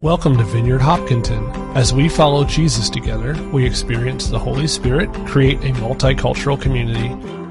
Welcome 0.00 0.36
to 0.36 0.44
Vineyard 0.44 0.80
Hopkinton. 0.80 1.44
As 1.76 1.92
we 1.92 2.08
follow 2.08 2.44
Jesus 2.44 2.88
together, 2.88 3.34
we 3.50 3.66
experience 3.66 4.28
the 4.28 4.38
Holy 4.38 4.68
Spirit, 4.68 5.12
create 5.26 5.58
a 5.64 5.72
multicultural 5.80 6.60
community, 6.62 7.08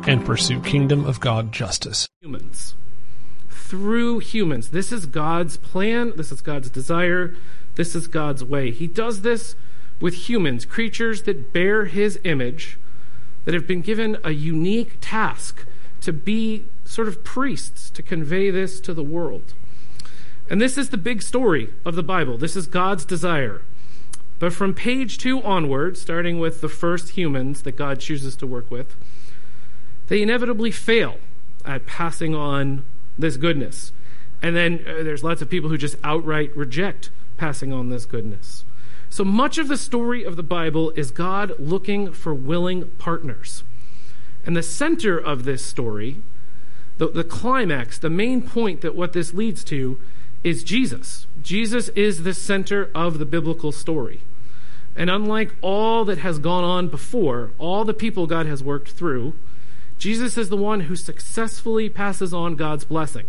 and 0.10 0.26
pursue 0.26 0.62
kingdom 0.62 1.04
of 1.04 1.20
God 1.20 1.52
justice. 1.52 2.08
Humans. 2.22 2.76
Through 3.50 4.20
humans. 4.20 4.70
This 4.70 4.94
is 4.94 5.08
God's 5.08 5.58
plan. 5.58 6.14
This 6.16 6.32
is 6.32 6.40
God's 6.40 6.70
desire. 6.70 7.36
This 7.76 7.94
is 7.96 8.08
God's 8.08 8.46
way. 8.46 8.72
He 8.72 8.88
does 8.88 9.24
this 9.24 9.56
with 10.00 10.30
humans, 10.30 10.64
creatures 10.64 11.24
that 11.24 11.52
bear 11.52 11.84
his 11.84 12.18
image, 12.24 12.80
that 13.44 13.56
have 13.56 13.68
been 13.68 13.82
given 13.82 14.20
a 14.24 14.32
unique 14.32 15.00
task 15.02 15.66
to 16.00 16.14
be 16.14 16.64
sort 16.86 17.10
of 17.10 17.26
priests 17.26 17.90
to 17.90 18.02
convey 18.02 18.50
this 18.50 18.80
to 18.80 18.94
the 18.94 19.04
world. 19.04 19.54
And 20.50 20.62
this 20.62 20.78
is 20.78 20.90
the 20.90 20.98
big 20.98 21.22
story 21.22 21.70
of 21.86 21.96
the 21.96 22.04
Bible. 22.04 22.38
This 22.38 22.56
is 22.56 22.68
God's 22.68 23.06
desire. 23.06 23.62
But 24.40 24.54
from 24.54 24.74
page 24.74 25.18
two 25.18 25.42
onward, 25.42 25.98
starting 25.98 26.40
with 26.40 26.62
the 26.62 26.70
first 26.70 27.12
humans 27.12 27.64
that 27.64 27.74
God 27.74 28.00
chooses 28.00 28.36
to 28.38 28.48
work 28.48 28.70
with, 28.70 28.96
they 30.08 30.22
inevitably 30.22 30.72
fail 30.72 31.18
at 31.66 31.86
passing 31.86 32.34
on 32.34 32.86
this 33.18 33.36
goodness. 33.36 33.92
And 34.42 34.56
then 34.56 34.86
uh, 34.88 35.04
there's 35.04 35.24
lots 35.24 35.42
of 35.42 35.50
people 35.50 35.70
who 35.70 35.78
just 35.78 35.98
outright 36.04 36.56
reject 36.56 37.10
passing 37.38 37.74
on 37.74 37.90
this 37.90 38.06
goodness. 38.06 38.64
So 39.10 39.26
much 39.26 39.58
of 39.58 39.68
the 39.68 39.78
story 39.78 40.24
of 40.24 40.36
the 40.36 40.44
Bible 40.44 40.92
is 40.92 41.12
God 41.12 41.54
looking 41.58 42.12
for 42.12 42.34
willing 42.34 42.90
partners. 42.98 43.64
And 44.46 44.56
the 44.56 44.64
center 44.64 45.18
of 45.18 45.44
this 45.44 45.66
story, 45.66 46.18
the, 47.00 47.08
the 47.08 47.24
climax, 47.24 47.98
the 47.98 48.10
main 48.10 48.42
point 48.42 48.82
that 48.82 48.96
what 48.96 49.14
this 49.14 49.34
leads 49.34 49.64
to, 49.66 50.00
is 50.48 50.64
Jesus. 50.64 51.28
Jesus 51.44 51.90
is 51.90 52.24
the 52.24 52.34
center 52.34 52.90
of 52.96 53.20
the 53.20 53.26
biblical 53.26 53.74
story. 53.74 54.22
And 54.96 55.10
unlike 55.10 55.54
all 55.62 56.06
that 56.06 56.20
has 56.20 56.40
gone 56.40 56.64
on 56.64 56.88
before, 56.88 57.52
all 57.58 57.84
the 57.84 57.94
people 57.94 58.28
God 58.28 58.46
has 58.46 58.64
worked 58.64 58.92
through, 58.92 59.36
Jesus 59.98 60.38
is 60.38 60.48
the 60.48 60.56
one 60.56 60.82
who 60.82 60.96
successfully 60.96 61.90
passes 61.90 62.34
on 62.34 62.56
God's 62.56 62.86
blessing. 62.86 63.26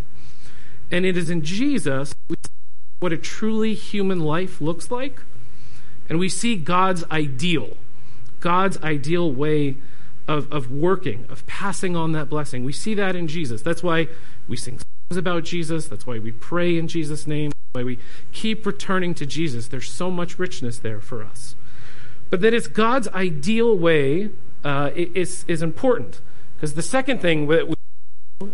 And 0.92 1.04
it 1.04 1.16
is 1.16 1.28
in 1.28 1.42
Jesus 1.42 2.14
we 2.28 2.36
see 2.36 2.52
what 3.00 3.12
a 3.12 3.18
truly 3.18 3.74
human 3.74 4.20
life 4.20 4.60
looks 4.60 4.88
like. 4.90 5.20
And 6.08 6.20
we 6.20 6.28
see 6.28 6.56
God's 6.56 7.04
ideal, 7.10 7.76
God's 8.38 8.78
ideal 8.78 9.30
way 9.30 9.76
of, 10.28 10.50
of 10.52 10.70
working, 10.70 11.26
of 11.28 11.44
passing 11.46 11.96
on 11.96 12.12
that 12.12 12.30
blessing. 12.30 12.64
We 12.64 12.72
see 12.72 12.94
that 12.94 13.16
in 13.16 13.26
Jesus. 13.26 13.60
That's 13.60 13.82
why 13.82 14.06
we 14.46 14.56
sing 14.56 14.78
about 15.16 15.44
Jesus. 15.44 15.88
That's 15.88 16.06
why 16.06 16.18
we 16.18 16.32
pray 16.32 16.76
in 16.76 16.88
Jesus' 16.88 17.26
name. 17.26 17.50
That's 17.50 17.80
why 17.80 17.84
we 17.84 17.98
keep 18.32 18.66
returning 18.66 19.14
to 19.14 19.26
Jesus. 19.26 19.68
There's 19.68 19.90
so 19.90 20.10
much 20.10 20.38
richness 20.38 20.78
there 20.78 21.00
for 21.00 21.22
us. 21.22 21.54
But 22.30 22.40
that 22.42 22.52
it's 22.52 22.66
God's 22.66 23.08
ideal 23.08 23.76
way 23.76 24.30
uh, 24.64 24.90
is, 24.94 25.44
is 25.48 25.62
important. 25.62 26.20
Because 26.56 26.74
the 26.74 26.82
second 26.82 27.20
thing 27.20 27.46
that 27.48 27.68
we 27.68 27.74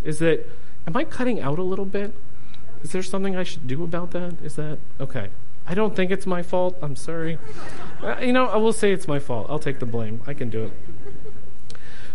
is 0.05 0.19
that, 0.21 0.47
am 0.87 0.97
I 0.97 1.05
cutting 1.05 1.41
out 1.41 1.59
a 1.59 1.63
little 1.63 1.85
bit? 1.85 2.15
Is 2.83 2.93
there 2.93 3.03
something 3.03 3.35
I 3.35 3.43
should 3.43 3.67
do 3.67 3.83
about 3.83 4.13
that? 4.13 4.37
Is 4.43 4.57
that 4.57 4.79
okay? 5.01 5.31
I 5.67 5.75
don't 5.75 5.97
think 5.97 6.11
it's 6.11 6.27
my 6.27 6.43
fault. 6.43 6.77
I'm 6.83 6.97
sorry. 6.97 7.39
Uh, 8.03 8.19
you 8.19 8.33
know, 8.33 8.47
I 8.47 8.57
will 8.57 8.73
say 8.73 8.93
it's 8.93 9.09
my 9.09 9.19
fault. 9.19 9.47
I'll 9.49 9.59
take 9.59 9.79
the 9.79 9.87
blame. 9.87 10.21
I 10.27 10.35
can 10.35 10.51
do 10.51 10.65
it. 10.65 10.73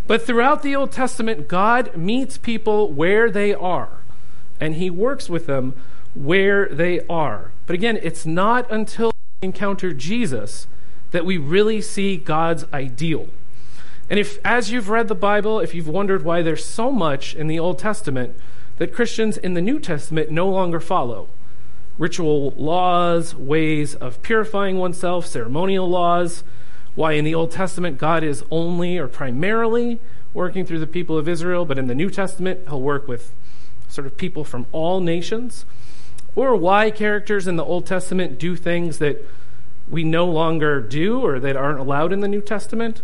But 0.05 0.25
throughout 0.25 0.63
the 0.63 0.75
Old 0.75 0.91
Testament, 0.91 1.47
God 1.47 1.95
meets 1.95 2.37
people 2.37 2.91
where 2.91 3.29
they 3.29 3.53
are 3.53 3.98
and 4.59 4.75
he 4.75 4.89
works 4.89 5.29
with 5.29 5.45
them 5.45 5.73
where 6.13 6.67
they 6.69 7.01
are. 7.07 7.51
But 7.65 7.75
again, 7.75 7.99
it's 8.01 8.25
not 8.25 8.69
until 8.71 9.11
we 9.41 9.47
encounter 9.47 9.93
Jesus 9.93 10.67
that 11.11 11.25
we 11.25 11.37
really 11.37 11.81
see 11.81 12.17
God's 12.17 12.65
ideal. 12.73 13.27
And 14.09 14.19
if, 14.19 14.39
as 14.43 14.71
you've 14.71 14.89
read 14.89 15.07
the 15.07 15.15
Bible, 15.15 15.59
if 15.59 15.75
you've 15.75 15.87
wondered 15.87 16.23
why 16.23 16.41
there's 16.41 16.65
so 16.65 16.91
much 16.91 17.35
in 17.35 17.47
the 17.47 17.59
Old 17.59 17.77
Testament 17.77 18.35
that 18.77 18.93
Christians 18.93 19.37
in 19.37 19.53
the 19.53 19.61
New 19.61 19.79
Testament 19.79 20.31
no 20.31 20.49
longer 20.49 20.79
follow 20.79 21.29
ritual 21.99 22.51
laws, 22.51 23.35
ways 23.35 23.93
of 23.95 24.21
purifying 24.21 24.77
oneself, 24.77 25.25
ceremonial 25.25 25.87
laws, 25.87 26.45
why 26.95 27.11
in 27.11 27.25
the 27.25 27.35
Old 27.35 27.51
Testament 27.51 27.97
God 27.97 28.23
is 28.23 28.43
only 28.49 28.97
or 28.97 29.07
primarily 29.07 29.99
working 30.33 30.65
through 30.65 30.79
the 30.79 30.87
people 30.87 31.17
of 31.17 31.27
Israel, 31.27 31.65
but 31.65 31.77
in 31.77 31.87
the 31.87 31.95
New 31.95 32.09
Testament, 32.09 32.61
he'll 32.67 32.81
work 32.81 33.07
with 33.07 33.33
sort 33.89 34.07
of 34.07 34.15
people 34.17 34.43
from 34.43 34.65
all 34.71 35.01
nations, 35.01 35.65
or 36.35 36.55
why 36.55 36.91
characters 36.91 37.47
in 37.47 37.57
the 37.57 37.65
Old 37.65 37.85
Testament 37.85 38.39
do 38.39 38.55
things 38.55 38.99
that 38.99 39.25
we 39.89 40.03
no 40.03 40.25
longer 40.25 40.79
do 40.79 41.19
or 41.19 41.39
that 41.39 41.55
aren't 41.55 41.79
allowed 41.79 42.13
in 42.13 42.19
the 42.21 42.27
New 42.27 42.41
Testament. 42.41 43.01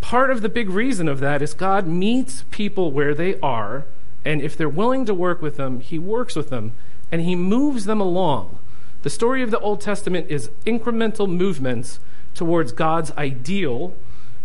Part 0.00 0.30
of 0.30 0.42
the 0.42 0.48
big 0.48 0.70
reason 0.70 1.08
of 1.08 1.20
that 1.20 1.42
is 1.42 1.54
God 1.54 1.86
meets 1.86 2.44
people 2.50 2.90
where 2.90 3.14
they 3.14 3.38
are, 3.40 3.84
and 4.24 4.40
if 4.40 4.56
they're 4.56 4.68
willing 4.68 5.04
to 5.06 5.14
work 5.14 5.42
with 5.42 5.56
them, 5.56 5.80
He 5.80 5.98
works 5.98 6.34
with 6.34 6.50
them 6.50 6.72
and 7.12 7.22
He 7.22 7.36
moves 7.36 7.84
them 7.84 8.00
along. 8.00 8.58
The 9.02 9.10
story 9.10 9.42
of 9.42 9.50
the 9.50 9.60
Old 9.60 9.80
Testament 9.80 10.26
is 10.30 10.50
incremental 10.66 11.28
movements 11.28 12.00
towards 12.34 12.72
God's 12.72 13.12
ideal, 13.12 13.94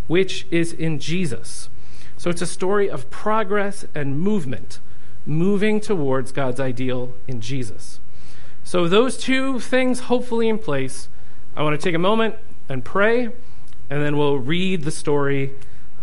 which 0.07 0.45
is 0.51 0.73
in 0.73 1.00
Jesus. 1.00 1.69
So 2.18 2.29
it's 2.29 2.41
a 2.41 2.45
story 2.45 2.89
of 2.89 3.09
progress 3.09 3.85
and 3.95 4.19
movement 4.19 4.79
moving 5.25 5.80
towards 5.80 6.31
God's 6.31 6.59
ideal 6.59 7.13
in 7.28 7.41
Jesus. 7.41 8.00
So, 8.63 8.88
those 8.88 9.18
two 9.18 9.59
things 9.59 10.02
hopefully 10.02 10.47
in 10.47 10.59
place, 10.59 11.09
I 11.56 11.63
want 11.63 11.80
to 11.80 11.84
take 11.84 11.96
a 11.96 12.00
moment 12.00 12.35
and 12.68 12.84
pray, 12.84 13.30
and 13.90 14.03
then 14.03 14.18
we'll 14.18 14.38
read 14.38 14.84
the 14.84 14.91
story. 14.91 15.53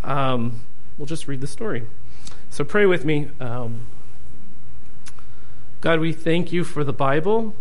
Um, 0.03 0.62
we'll 0.99 1.06
just 1.06 1.28
read 1.28 1.41
the 1.41 1.47
story. 1.47 1.87
So, 2.50 2.65
pray 2.65 2.87
with 2.87 3.04
me. 3.04 3.28
Um, 3.41 3.87
God, 5.81 6.00
we 6.00 6.12
thank 6.12 6.53
you 6.53 6.65
for 6.65 6.83
the 6.83 6.93
Bible. 6.93 7.54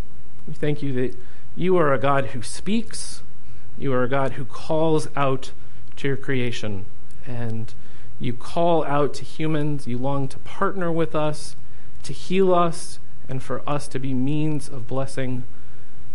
We 0.48 0.54
thank 0.54 0.82
you 0.82 0.94
that 0.94 1.16
you 1.56 1.78
are 1.78 1.94
a 1.94 2.00
God 2.00 2.28
who 2.28 2.42
speaks, 2.42 3.22
you 3.78 3.94
are 3.94 4.04
a 4.04 4.10
God 4.10 4.34
who 4.34 4.46
calls 4.46 5.08
out 5.16 5.52
to 5.98 6.08
your 6.08 6.18
creation. 6.18 6.86
And 7.26 7.74
you 8.20 8.34
call 8.34 8.84
out 8.86 9.14
to 9.16 9.26
humans. 9.26 9.88
You 9.88 9.98
long 9.98 10.28
to 10.30 10.40
partner 10.40 10.92
with 10.92 11.16
us, 11.16 11.56
to 12.04 12.14
heal 12.14 12.54
us, 12.54 13.00
and 13.28 13.42
for 13.42 13.68
us 13.68 13.88
to 13.90 14.00
be 14.00 14.14
means 14.14 14.70
of 14.70 14.88
blessing, 14.88 15.44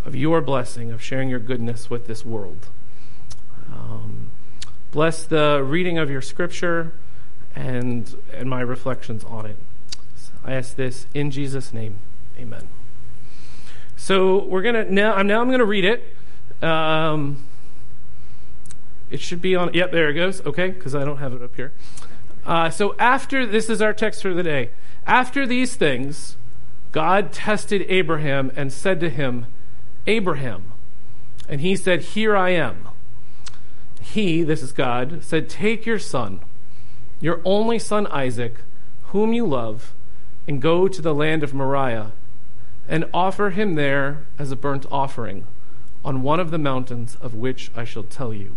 of 0.05 0.15
your 0.15 0.41
blessing, 0.41 0.91
of 0.91 1.03
sharing 1.03 1.29
your 1.29 1.39
goodness 1.39 1.91
with 1.91 2.07
this 2.07 2.25
world. 2.25 2.69
Um, 3.73 4.31
bless 4.93 5.25
the 5.25 5.63
reading 5.65 5.99
of 5.99 6.11
your 6.11 6.23
scripture 6.23 6.93
and, 7.55 8.17
and 8.33 8.49
my 8.49 8.61
reflections 8.61 9.25
on 9.25 9.47
it. 9.47 9.57
I 10.45 10.55
ask 10.55 10.75
this 10.77 11.07
in 11.13 11.31
Jesus' 11.31 11.73
name. 11.73 11.99
Amen. 12.39 12.69
So 13.97 14.45
we're 14.45 14.63
gonna 14.63 14.85
now. 14.87 15.13
I'm 15.13 15.27
now 15.27 15.43
I'm 15.43 15.51
gonna 15.51 15.65
read 15.65 15.85
it. 15.85 16.17
Um, 16.63 17.45
it 19.11 19.21
should 19.21 19.43
be 19.43 19.57
on. 19.57 19.75
Yep, 19.75 19.93
there 19.93 20.09
it 20.09 20.15
goes. 20.15 20.45
Okay, 20.47 20.71
because 20.71 20.95
I 20.95 21.05
don't 21.05 21.19
have 21.19 21.33
it 21.33 21.43
up 21.43 21.57
here. 21.57 21.73
Uh, 22.47 22.71
so 22.71 22.95
after 22.99 23.45
this 23.47 23.69
is 23.69 23.83
our 23.83 23.93
text 23.93 24.23
for 24.23 24.33
the 24.33 24.43
day. 24.43 24.71
After 25.07 25.47
these 25.47 25.77
things, 25.77 26.37
God 26.93 27.33
tested 27.33 27.85
Abraham 27.89 28.53
and 28.57 28.73
said 28.73 29.01
to 29.01 29.11
him, 29.11 29.47
Abraham. 30.07 30.73
And 31.49 31.61
he 31.61 31.77
said, 31.77 32.03
Here 32.03 32.37
I 32.37 32.51
am. 32.51 32.89
He, 34.01 34.43
this 34.43 34.63
is 34.63 34.73
God, 34.73 35.23
said, 35.23 35.49
Take 35.49 35.87
your 35.87 35.99
son, 35.99 36.41
your 37.21 37.41
only 37.45 37.79
son 37.79 38.07
Isaac, 38.09 38.63
whom 39.07 39.33
you 39.33 39.47
love, 39.47 39.93
and 40.49 40.63
go 40.63 40.89
to 40.89 41.03
the 41.03 41.15
land 41.15 41.43
of 41.43 41.55
Moriah, 41.55 42.13
and 42.89 43.05
offer 43.13 43.51
him 43.51 43.75
there 43.75 44.25
as 44.39 44.51
a 44.51 44.57
burnt 44.57 44.87
offering 44.91 45.47
on 46.05 46.23
one 46.23 46.41
of 46.41 46.51
the 46.51 46.59
mountains 46.59 47.17
of 47.21 47.35
which 47.35 47.71
I 47.77 47.85
shall 47.85 48.03
tell 48.03 48.33
you. 48.33 48.57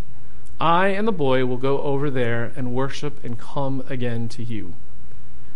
I 0.61 0.89
and 0.89 1.07
the 1.07 1.11
boy 1.11 1.43
will 1.47 1.57
go 1.57 1.81
over 1.81 2.11
there 2.11 2.53
and 2.55 2.75
worship 2.75 3.23
and 3.23 3.35
come 3.39 3.83
again 3.89 4.29
to 4.29 4.43
you. 4.43 4.75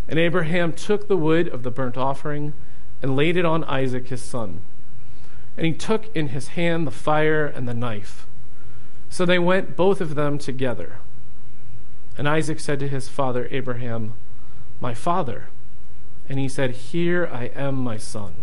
And 0.10 0.18
Abraham 0.18 0.74
took 0.74 1.08
the 1.08 1.16
wood 1.16 1.48
of 1.48 1.62
the 1.62 1.70
burnt 1.70 1.96
offering 1.96 2.54
and 3.04 3.16
laid 3.16 3.38
it 3.38 3.46
on 3.46 3.64
Isaac 3.66 4.08
his 4.08 4.24
son. 4.24 4.62
And 5.58 5.68
he 5.68 5.74
took 5.74 6.14
in 6.16 6.30
his 6.30 6.50
hand 6.50 6.88
the 6.88 6.92
fire 6.92 7.46
and 7.46 7.68
the 7.68 7.74
knife. 7.76 8.26
So 9.12 9.28
they 9.28 9.38
went, 9.38 9.76
both 9.76 10.02
of 10.02 10.16
them, 10.16 10.40
together. 10.40 10.98
And 12.18 12.28
Isaac 12.28 12.60
said 12.60 12.80
to 12.80 12.88
his 12.88 13.08
father 13.08 13.48
Abraham, 13.52 14.14
My 14.82 14.96
father. 14.96 15.50
And 16.28 16.40
he 16.40 16.50
said, 16.50 16.72
Here 16.72 17.30
I 17.32 17.52
am, 17.56 17.76
my 17.76 17.98
son. 17.98 18.34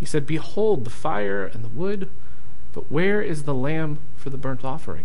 He 0.00 0.06
said, 0.06 0.24
Behold 0.24 0.84
the 0.84 0.90
fire 0.90 1.44
and 1.44 1.62
the 1.62 1.68
wood, 1.68 2.08
but 2.72 2.90
where 2.90 3.20
is 3.20 3.42
the 3.42 3.54
lamb 3.54 3.98
for 4.16 4.30
the 4.30 4.38
burnt 4.38 4.64
offering? 4.64 5.04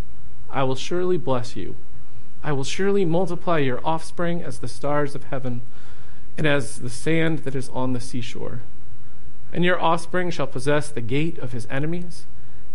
I 0.51 0.63
will 0.63 0.75
surely 0.75 1.17
bless 1.17 1.55
you. 1.55 1.75
I 2.43 2.51
will 2.51 2.63
surely 2.63 3.05
multiply 3.05 3.59
your 3.59 3.85
offspring 3.85 4.41
as 4.41 4.59
the 4.59 4.67
stars 4.67 5.15
of 5.15 5.25
heaven 5.25 5.61
and 6.37 6.47
as 6.47 6.79
the 6.79 6.89
sand 6.89 7.39
that 7.39 7.55
is 7.55 7.69
on 7.69 7.93
the 7.93 7.99
seashore. 7.99 8.61
And 9.53 9.63
your 9.63 9.81
offspring 9.81 10.31
shall 10.31 10.47
possess 10.47 10.89
the 10.89 11.01
gate 11.01 11.37
of 11.39 11.51
his 11.51 11.67
enemies, 11.69 12.25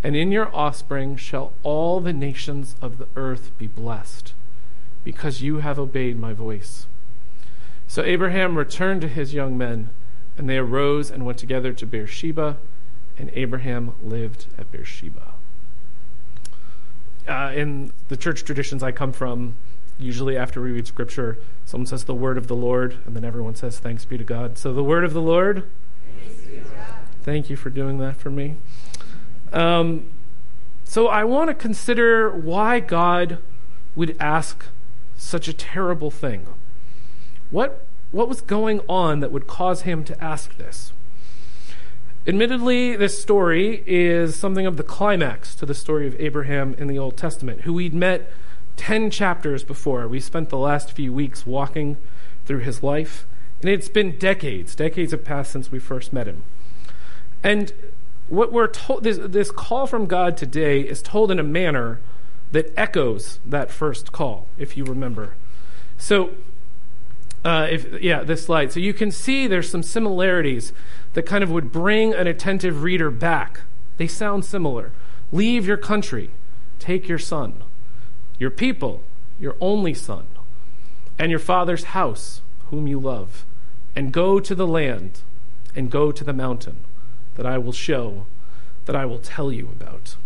and 0.02 0.14
in 0.14 0.31
your 0.31 0.55
offspring 0.55 1.17
shall 1.17 1.52
all 1.62 2.00
the 2.00 2.12
nations 2.12 2.76
of 2.81 2.99
the 2.99 3.08
earth 3.17 3.50
be 3.58 3.67
blessed, 3.67 4.34
because 5.05 5.43
you 5.43 5.58
have 5.58 5.79
obeyed 5.79 6.19
my 6.19 6.32
voice. 6.32 6.87
So 7.88 8.02
Abraham 8.02 8.58
returned 8.58 9.00
to 9.02 9.08
his 9.08 9.34
young 9.34 9.56
men 9.56 9.90
and 10.38 10.49
they 10.49 10.58
arose 10.58 11.11
and 11.11 11.25
went 11.25 11.38
together 11.38 11.72
to 11.72 11.87
Beersheba, 11.87 12.58
and 13.19 13.31
Abraham 13.32 13.94
lived 14.02 14.46
at 14.58 14.70
Beersheba. 14.70 15.32
Uh, 17.28 17.52
in 17.55 17.93
the 18.08 18.17
church 18.17 18.44
traditions 18.44 18.82
I 18.82 18.93
come 18.93 19.12
from, 19.12 19.56
usually 19.99 20.37
after 20.37 20.61
we 20.61 20.70
read 20.73 20.87
scripture, 20.87 21.38
someone 21.64 21.87
says 21.87 22.05
the 22.05 22.14
word 22.14 22.38
of 22.38 22.46
the 22.46 22.56
Lord, 22.56 22.99
and 23.06 23.17
then 23.17 23.25
everyone 23.25 23.55
says 23.55 23.78
thanks 23.78 24.05
be 24.05 24.19
to 24.19 24.25
God. 24.25 24.58
So 24.58 24.73
the 24.73 24.84
word 24.84 25.05
of 25.05 25.12
the 25.12 25.23
Lord. 25.23 25.69
Thank 27.23 27.50
you 27.50 27.56
for 27.56 27.70
doing 27.70 27.99
that 27.99 28.17
for 28.17 28.31
me. 28.31 28.56
Um, 29.52 30.08
so 30.84 31.08
I 31.08 31.25
want 31.25 31.49
to 31.49 31.55
consider 31.55 32.31
why 32.31 32.78
God 32.78 33.38
would 33.96 34.17
ask 34.20 34.67
such 35.17 35.49
a 35.49 35.52
terrible 35.52 36.11
thing. 36.11 36.46
What 37.50 37.87
what 38.12 38.29
was 38.29 38.40
going 38.40 38.81
on 38.88 39.20
that 39.20 39.32
would 39.32 39.46
cause 39.46 39.82
him 39.82 40.05
to 40.05 40.25
ask 40.25 40.56
this? 40.56 40.93
Admittedly, 42.28 42.96
this 42.96 43.23
story 43.23 43.84
is 43.87 44.34
something 44.34 44.67
of 44.67 44.76
the 44.76 44.82
climax 44.82 45.55
to 45.55 45.64
the 45.64 45.75
story 45.75 46.08
of 46.08 46.20
Abraham 46.20 46.75
in 46.75 46.88
the 46.88 46.99
Old 46.99 47.17
Testament, 47.17 47.61
who 47.61 47.73
we'd 47.73 47.94
met 47.94 48.28
10 48.75 49.12
chapters 49.12 49.62
before. 49.62 50.08
We 50.08 50.19
spent 50.19 50.49
the 50.49 50.58
last 50.58 50.90
few 50.90 51.12
weeks 51.12 51.46
walking 51.46 51.96
through 52.44 52.61
his 52.61 52.82
life, 52.82 53.26
and 53.61 53.70
it's 53.70 53.88
been 53.88 54.19
decades. 54.19 54.75
Decades 54.75 55.12
have 55.12 55.25
passed 55.25 55.52
since 55.52 55.70
we 55.70 55.78
first 55.78 56.12
met 56.12 56.26
him. 56.26 56.43
And 57.44 57.73
what 58.29 58.52
we're 58.52 58.67
told, 58.67 59.05
this, 59.05 59.19
this 59.22 59.52
call 59.52 59.87
from 59.87 60.06
God 60.06 60.37
today 60.37 60.81
is 60.81 61.02
told 61.02 61.31
in 61.31 61.38
a 61.38 61.44
manner 61.44 62.00
that 62.50 62.72
echoes 62.76 63.38
that 63.46 63.70
first 63.70 64.11
call, 64.11 64.49
if 64.58 64.76
you 64.76 64.84
remember. 64.84 65.34
So 65.96 66.32
uh, 67.46 67.69
if, 67.70 68.02
yeah, 68.02 68.25
this 68.25 68.44
slide. 68.44 68.72
So 68.72 68.81
you 68.81 68.93
can 68.93 69.12
see 69.12 69.46
there's 69.46 69.70
some 69.70 69.84
similarities 69.84 70.72
that 71.12 71.22
kind 71.22 71.44
of 71.44 71.50
would 71.52 71.70
bring 71.70 72.12
an 72.12 72.26
attentive 72.26 72.82
reader 72.82 73.08
back. 73.08 73.60
They 73.98 74.08
sound 74.08 74.44
similar. 74.44 74.90
Leave 75.31 75.64
your 75.64 75.76
country, 75.76 76.31
take 76.81 77.06
your 77.06 77.20
son, 77.20 77.62
your 78.37 78.50
people, 78.50 79.04
your 79.38 79.54
only 79.60 79.94
son, 79.94 80.26
and 81.20 81.31
your 81.31 81.38
father's 81.38 81.84
house, 81.84 82.40
whom 82.70 82.88
you 82.88 82.98
love, 82.98 83.46
and 83.94 84.12
go 84.12 84.40
to 84.40 84.54
the 84.54 84.66
land, 84.66 85.20
and 85.76 85.88
go 85.88 86.10
to 86.10 86.25
the 86.25 86.32
mountain 86.32 86.78
that 87.37 87.46
I 87.46 87.58
will 87.58 87.72
show, 87.72 88.26
that 88.87 88.96
I 88.96 89.06
will 89.06 89.20
tell 89.20 89.52
you 89.52 89.69
about. 89.69 90.16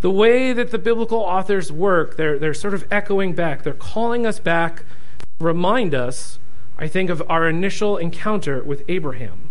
The 0.00 0.10
way 0.10 0.52
that 0.52 0.72
the 0.72 0.78
biblical 0.78 1.20
authors 1.20 1.70
work, 1.70 2.16
they're, 2.16 2.36
they're 2.36 2.52
sort 2.52 2.74
of 2.74 2.84
echoing 2.90 3.34
back. 3.34 3.62
They're 3.62 3.74
calling 3.74 4.26
us 4.26 4.40
back, 4.40 4.84
remind 5.38 5.94
us 5.94 6.40
I 6.78 6.86
think 6.86 7.10
of 7.10 7.22
our 7.28 7.48
initial 7.48 7.96
encounter 7.96 8.62
with 8.62 8.84
Abraham. 8.88 9.50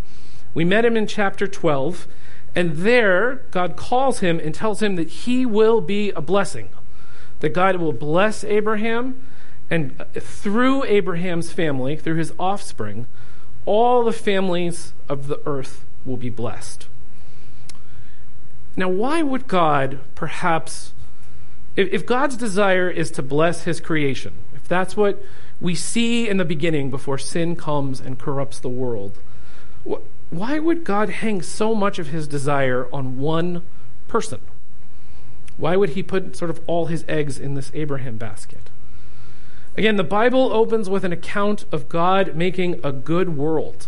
We 0.54 0.64
met 0.64 0.86
him 0.86 0.96
in 0.96 1.08
chapter 1.08 1.46
12, 1.46 2.08
and 2.56 2.78
there 2.78 3.44
God 3.52 3.76
calls 3.76 4.20
him 4.22 4.40
and 4.40 4.56
tells 4.56 4.82
him 4.82 4.96
that 4.96 5.10
he 5.10 5.46
will 5.46 5.82
be 5.82 6.12
a 6.12 6.22
blessing, 6.22 6.70
that 7.42 7.50
God 7.50 7.76
will 7.76 7.94
bless 7.94 8.44
Abraham, 8.44 9.22
and 9.70 10.00
uh, 10.00 10.06
through 10.20 10.86
Abraham's 10.86 11.52
family, 11.52 11.98
through 11.98 12.16
his 12.16 12.34
offspring, 12.40 13.08
all 13.66 14.04
the 14.04 14.14
families 14.14 14.94
of 15.10 15.28
the 15.28 15.42
earth 15.46 15.84
will 16.06 16.18
be 16.18 16.30
blessed. 16.30 16.88
Now, 18.78 18.88
why 18.88 19.24
would 19.24 19.48
God 19.48 20.00
perhaps, 20.16 20.94
if, 21.76 21.92
if 21.92 22.06
God's 22.06 22.38
desire 22.38 22.90
is 22.90 23.12
to 23.12 23.22
bless 23.22 23.64
his 23.64 23.82
creation, 23.82 24.34
if 24.56 24.68
that's 24.68 24.96
what 24.96 25.22
we 25.60 25.76
see 25.76 26.28
in 26.30 26.38
the 26.38 26.46
beginning 26.46 26.90
before 26.90 27.18
sin 27.18 27.56
comes 27.56 28.00
and 28.00 28.20
corrupts 28.20 28.60
the 28.60 28.70
world. 28.70 29.20
Why 30.30 30.60
would 30.60 30.84
God 30.84 31.10
hang 31.10 31.42
so 31.42 31.74
much 31.74 32.00
of 32.00 32.08
his 32.08 32.28
desire 32.28 32.88
on 32.94 33.18
one 33.18 33.64
person? 34.08 34.42
Why 35.58 35.76
would 35.76 35.92
he 35.92 36.04
put 36.04 36.36
sort 36.36 36.52
of 36.52 36.62
all 36.68 36.86
his 36.86 37.04
eggs 37.08 37.40
in 37.40 37.56
this 37.56 37.72
Abraham 37.74 38.18
basket? 38.18 38.70
Again, 39.76 39.96
the 39.96 40.04
Bible 40.04 40.52
opens 40.54 40.90
with 40.90 41.04
an 41.04 41.14
account 41.14 41.66
of 41.72 41.88
God 41.88 42.36
making 42.36 42.80
a 42.84 42.92
good 42.92 43.38
world 43.38 43.88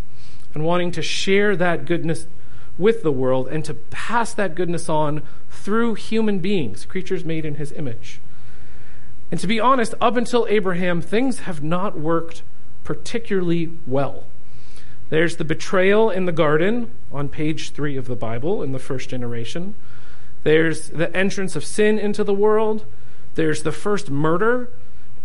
and 0.53 0.63
wanting 0.63 0.91
to 0.91 1.01
share 1.01 1.55
that 1.55 1.85
goodness 1.85 2.27
with 2.77 3.03
the 3.03 3.11
world 3.11 3.47
and 3.49 3.65
to 3.65 3.73
pass 3.73 4.33
that 4.33 4.55
goodness 4.55 4.87
on 4.87 5.21
through 5.49 5.95
human 5.95 6.39
beings, 6.39 6.85
creatures 6.85 7.25
made 7.25 7.45
in 7.45 7.55
his 7.55 7.71
image. 7.73 8.21
And 9.31 9.39
to 9.39 9.47
be 9.47 9.59
honest, 9.59 9.93
up 10.01 10.17
until 10.17 10.47
Abraham, 10.49 11.01
things 11.01 11.39
have 11.39 11.63
not 11.63 11.99
worked 11.99 12.41
particularly 12.83 13.71
well. 13.85 14.25
There's 15.09 15.37
the 15.37 15.43
betrayal 15.43 16.09
in 16.09 16.25
the 16.25 16.31
garden 16.31 16.91
on 17.11 17.29
page 17.29 17.71
three 17.71 17.97
of 17.97 18.07
the 18.07 18.15
Bible 18.15 18.63
in 18.63 18.71
the 18.71 18.79
first 18.79 19.09
generation. 19.09 19.75
There's 20.43 20.89
the 20.89 21.15
entrance 21.15 21.55
of 21.55 21.65
sin 21.65 21.99
into 21.99 22.23
the 22.23 22.33
world. 22.33 22.85
There's 23.35 23.63
the 23.63 23.71
first 23.71 24.09
murder 24.09 24.69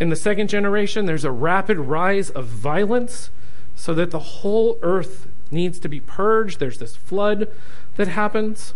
in 0.00 0.08
the 0.08 0.16
second 0.16 0.49
generation. 0.49 1.06
There's 1.06 1.25
a 1.25 1.30
rapid 1.30 1.78
rise 1.78 2.30
of 2.30 2.46
violence 2.46 3.30
so 3.76 3.94
that 3.94 4.11
the 4.11 4.18
whole 4.18 4.78
earth 4.82 5.28
needs 5.50 5.78
to 5.80 5.88
be 5.88 6.00
purged. 6.00 6.61
There's 6.61 6.78
this 6.78 6.96
flood 6.96 7.49
that 7.96 8.08
happens. 8.08 8.75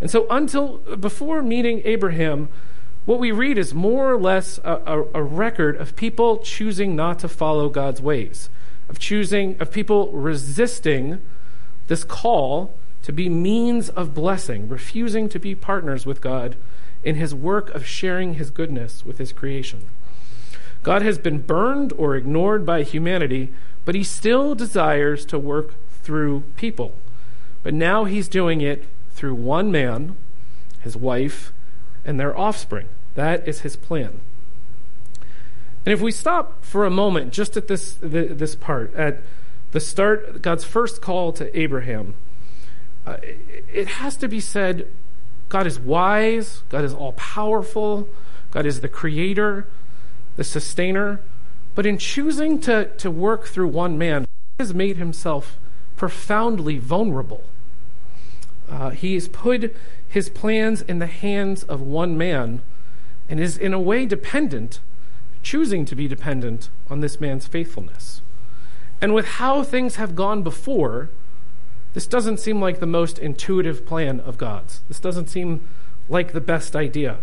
And 0.00 0.10
so, 0.10 0.26
until 0.28 0.78
before 0.78 1.42
meeting 1.42 1.82
Abraham, 1.84 2.48
what 3.06 3.20
we 3.20 3.30
read 3.30 3.56
is 3.56 3.72
more 3.72 4.12
or 4.12 4.20
less 4.20 4.58
a, 4.58 4.82
a, 4.84 5.02
a, 5.14 5.22
record 5.22 5.76
of 5.76 5.94
people 5.94 6.38
choosing 6.38 6.96
not 6.96 7.20
to 7.20 7.28
follow 7.28 7.68
God's 7.68 8.02
ways, 8.02 8.50
of 8.88 8.98
choosing, 8.98 9.56
of 9.60 9.70
people 9.70 10.10
resisting 10.10 11.22
this 11.86 12.02
call 12.02 12.74
to 13.02 13.12
be 13.12 13.28
means 13.28 13.88
of 13.90 14.12
blessing, 14.12 14.68
refusing 14.68 15.28
to 15.28 15.38
be 15.38 15.54
partners 15.54 16.04
with 16.04 16.20
God 16.20 16.56
in 17.04 17.14
his 17.14 17.32
work 17.32 17.70
of 17.70 17.86
sharing 17.86 18.34
his 18.34 18.50
goodness 18.50 19.04
with 19.04 19.18
his 19.18 19.32
creation. 19.32 19.84
God 20.82 21.02
has 21.02 21.16
been 21.16 21.38
burned 21.38 21.92
or 21.96 22.16
ignored 22.16 22.66
by 22.66 22.82
humanity, 22.82 23.52
but 23.84 23.94
he 23.94 24.02
still 24.02 24.56
desires 24.56 25.24
to 25.26 25.38
work 25.38 25.74
through 26.02 26.42
people. 26.56 26.92
But 27.62 27.74
now 27.74 28.04
he's 28.04 28.26
doing 28.26 28.60
it 28.60 28.84
through 29.12 29.36
one 29.36 29.70
man, 29.70 30.16
his 30.80 30.96
wife, 30.96 31.52
and 32.04 32.18
their 32.18 32.36
offspring. 32.36 32.88
That 33.16 33.48
is 33.48 33.62
his 33.62 33.76
plan. 33.76 34.20
And 35.84 35.92
if 35.92 36.00
we 36.00 36.12
stop 36.12 36.62
for 36.64 36.84
a 36.84 36.90
moment 36.90 37.32
just 37.32 37.56
at 37.56 37.66
this, 37.66 37.96
this 38.00 38.54
part, 38.54 38.94
at 38.94 39.20
the 39.72 39.80
start, 39.80 40.42
God's 40.42 40.64
first 40.64 41.02
call 41.02 41.32
to 41.32 41.58
Abraham, 41.58 42.14
uh, 43.06 43.16
it 43.72 43.88
has 43.88 44.16
to 44.16 44.28
be 44.28 44.40
said 44.40 44.86
God 45.48 45.66
is 45.66 45.78
wise, 45.78 46.62
God 46.68 46.84
is 46.84 46.92
all 46.92 47.12
powerful, 47.12 48.08
God 48.50 48.66
is 48.66 48.80
the 48.80 48.88
creator, 48.88 49.66
the 50.36 50.44
sustainer. 50.44 51.20
But 51.74 51.86
in 51.86 51.98
choosing 51.98 52.60
to, 52.62 52.86
to 52.96 53.10
work 53.10 53.46
through 53.46 53.68
one 53.68 53.96
man, 53.96 54.22
he 54.58 54.62
has 54.62 54.74
made 54.74 54.96
himself 54.96 55.58
profoundly 55.96 56.78
vulnerable. 56.78 57.44
Uh, 58.68 58.90
he 58.90 59.14
has 59.14 59.28
put 59.28 59.74
his 60.08 60.28
plans 60.28 60.82
in 60.82 60.98
the 60.98 61.06
hands 61.06 61.62
of 61.62 61.80
one 61.80 62.18
man 62.18 62.60
and 63.28 63.40
is 63.40 63.56
in 63.56 63.72
a 63.72 63.80
way 63.80 64.06
dependent, 64.06 64.80
choosing 65.42 65.84
to 65.84 65.94
be 65.94 66.08
dependent 66.08 66.70
on 66.88 67.00
this 67.00 67.20
man's 67.20 67.46
faithfulness. 67.46 68.22
And 69.00 69.14
with 69.14 69.26
how 69.26 69.62
things 69.62 69.96
have 69.96 70.14
gone 70.14 70.42
before, 70.42 71.10
this 71.92 72.06
doesn't 72.06 72.40
seem 72.40 72.60
like 72.60 72.80
the 72.80 72.86
most 72.86 73.18
intuitive 73.18 73.86
plan 73.86 74.20
of 74.20 74.38
God's. 74.38 74.80
This 74.88 75.00
doesn't 75.00 75.28
seem 75.28 75.66
like 76.08 76.32
the 76.32 76.40
best 76.40 76.76
idea. 76.76 77.18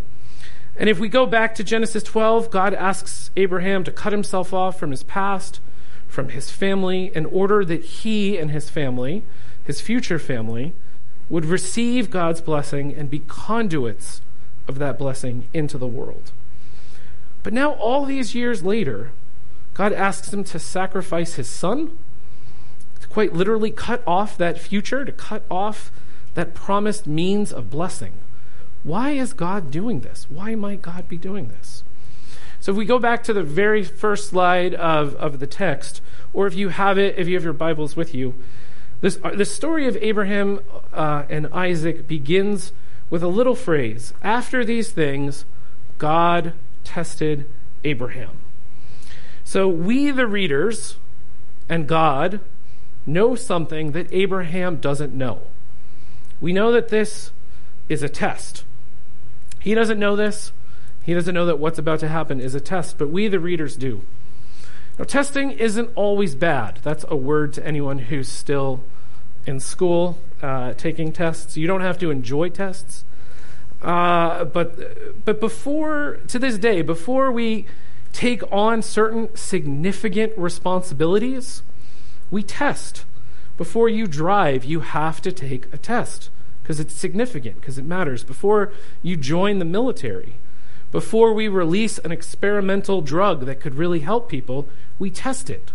And 0.76 0.90
if 0.90 1.00
we 1.00 1.10
go 1.10 1.26
back 1.26 1.54
to 1.56 1.64
Genesis 1.64 2.04
12, 2.04 2.50
God 2.50 2.74
asks 2.74 3.30
Abraham 3.38 3.84
to 3.84 3.92
cut 3.92 4.12
himself 4.14 4.54
off 4.54 4.80
from 4.80 4.92
his 4.92 5.04
past, 5.04 5.60
from 6.08 6.30
his 6.30 6.50
family, 6.50 7.12
in 7.14 7.26
order 7.28 7.64
that 7.66 7.84
he 7.84 8.38
and 8.38 8.52
his 8.52 8.70
family, 8.70 9.24
his 9.64 9.82
future 9.82 10.20
family, 10.20 10.74
would 11.30 11.46
receive 11.46 12.10
God's 12.10 12.42
blessing 12.42 12.94
and 12.94 13.10
be 13.10 13.20
conduits 13.20 14.22
of 14.68 14.80
that 14.80 14.98
blessing 14.98 15.48
into 15.54 15.78
the 15.78 15.88
world. 15.88 16.32
But 17.44 17.54
now, 17.54 17.74
all 17.74 18.06
these 18.06 18.34
years 18.34 18.64
later, 18.64 19.12
God 19.74 19.92
asks 19.92 20.32
him 20.32 20.44
to 20.46 20.60
sacrifice 20.60 21.36
his 21.36 21.50
son, 21.50 21.98
to 23.02 23.08
quite 23.08 23.34
literally 23.34 23.72
cut 23.72 24.02
off 24.08 24.38
that 24.38 24.60
future, 24.60 25.04
to 25.04 25.12
cut 25.12 25.44
off 25.52 25.92
that 26.36 26.54
promised 26.54 27.06
means 27.06 27.52
of 27.52 27.70
blessing. 27.70 28.14
Why 28.84 29.12
is 29.12 29.34
God 29.34 29.72
doing 29.72 30.02
this? 30.02 30.28
Why 30.30 30.56
might 30.56 30.82
God 30.82 31.08
be 31.08 31.18
doing 31.18 31.50
this? 31.50 31.84
So, 32.60 32.72
if 32.72 32.78
we 32.78 32.86
go 32.86 33.00
back 33.00 33.24
to 33.26 33.34
the 33.34 33.44
very 33.44 33.84
first 33.84 34.30
slide 34.30 34.74
of, 34.74 35.16
of 35.16 35.40
the 35.40 35.48
text, 35.48 36.02
or 36.32 36.48
if 36.48 36.56
you 36.56 36.70
have 36.70 36.98
it, 36.98 37.16
if 37.18 37.28
you 37.28 37.36
have 37.36 37.44
your 37.44 37.52
Bibles 37.52 37.96
with 37.98 38.16
you, 38.16 38.36
this, 39.02 39.20
uh, 39.22 39.32
the 39.32 39.44
story 39.44 39.86
of 39.86 39.98
Abraham 39.98 40.62
uh, 40.94 41.24
and 41.30 41.48
Isaac 41.48 42.08
begins 42.08 42.72
with 43.14 43.22
a 43.22 43.28
little 43.28 43.54
phrase 43.54 44.12
After 44.24 44.66
these 44.66 44.90
things, 44.90 45.46
God 46.00 46.54
tested 46.84 47.46
Abraham. 47.84 48.40
So 49.44 49.68
we, 49.68 50.10
the 50.10 50.26
readers, 50.26 50.96
and 51.70 51.88
God 51.88 52.40
know 53.06 53.36
something 53.36 53.92
that 53.92 54.12
Abraham 54.12 54.78
doesn't 54.78 55.14
know. 55.14 55.42
We 56.42 56.54
know 56.54 56.72
that 56.72 56.90
this 56.90 57.32
is 57.88 58.02
a 58.02 58.10
test. 58.10 58.64
He 59.60 59.76
doesn't 59.76 60.00
know 60.00 60.16
this. 60.16 60.52
He 61.04 61.14
doesn't 61.14 61.36
know 61.36 61.46
that 61.46 61.60
what's 61.60 61.78
about 61.78 62.00
to 62.00 62.08
happen 62.08 62.42
is 62.42 62.56
a 62.56 62.60
test, 62.60 62.98
but 62.98 63.12
we, 63.12 63.28
the 63.28 63.40
readers, 63.40 63.76
do. 63.76 64.02
Now, 64.98 65.06
testing 65.06 65.52
isn't 65.52 65.92
always 65.94 66.34
bad. 66.34 66.80
That's 66.82 67.06
a 67.08 67.16
word 67.16 67.54
to 67.54 67.68
anyone 67.68 68.00
who's 68.00 68.28
still 68.28 68.84
in 69.46 69.60
school 69.60 70.18
uh, 70.42 70.74
taking 70.74 71.12
tests. 71.12 71.58
You 71.58 71.68
don't 71.68 71.82
have 71.82 71.98
to 72.00 72.12
enjoy 72.12 72.50
tests. 72.50 73.06
Uh, 73.82 74.46
but 74.46 75.26
but 75.26 75.40
before 75.40 76.20
to 76.28 76.40
this 76.40 76.58
day, 76.58 76.82
before 76.82 77.32
we 77.32 77.66
take 78.14 78.42
on 78.52 78.82
certain 78.82 79.36
significant 79.36 80.32
responsibilities, 80.38 81.64
we 82.32 82.44
test. 82.44 83.06
Before 83.58 83.90
you 83.90 84.08
drive, 84.08 84.66
you 84.66 84.80
have 84.80 85.22
to 85.22 85.32
take 85.32 85.72
a 85.74 85.78
test 85.78 86.30
because 86.62 86.80
it's 86.80 86.94
significant, 86.94 87.56
because 87.60 87.78
it 87.78 87.86
matters. 87.86 88.24
Before 88.24 88.72
you 89.02 89.18
join 89.18 89.60
the 89.60 89.66
military, 89.66 90.36
before 90.92 91.34
we 91.34 91.48
release 91.48 91.98
an 92.00 92.12
experimental 92.12 93.02
drug 93.02 93.46
that 93.46 93.60
could 93.60 93.76
really 93.76 94.00
help 94.00 94.30
people, 94.30 94.68
we 94.98 95.10
test 95.10 95.50
it 95.50 95.72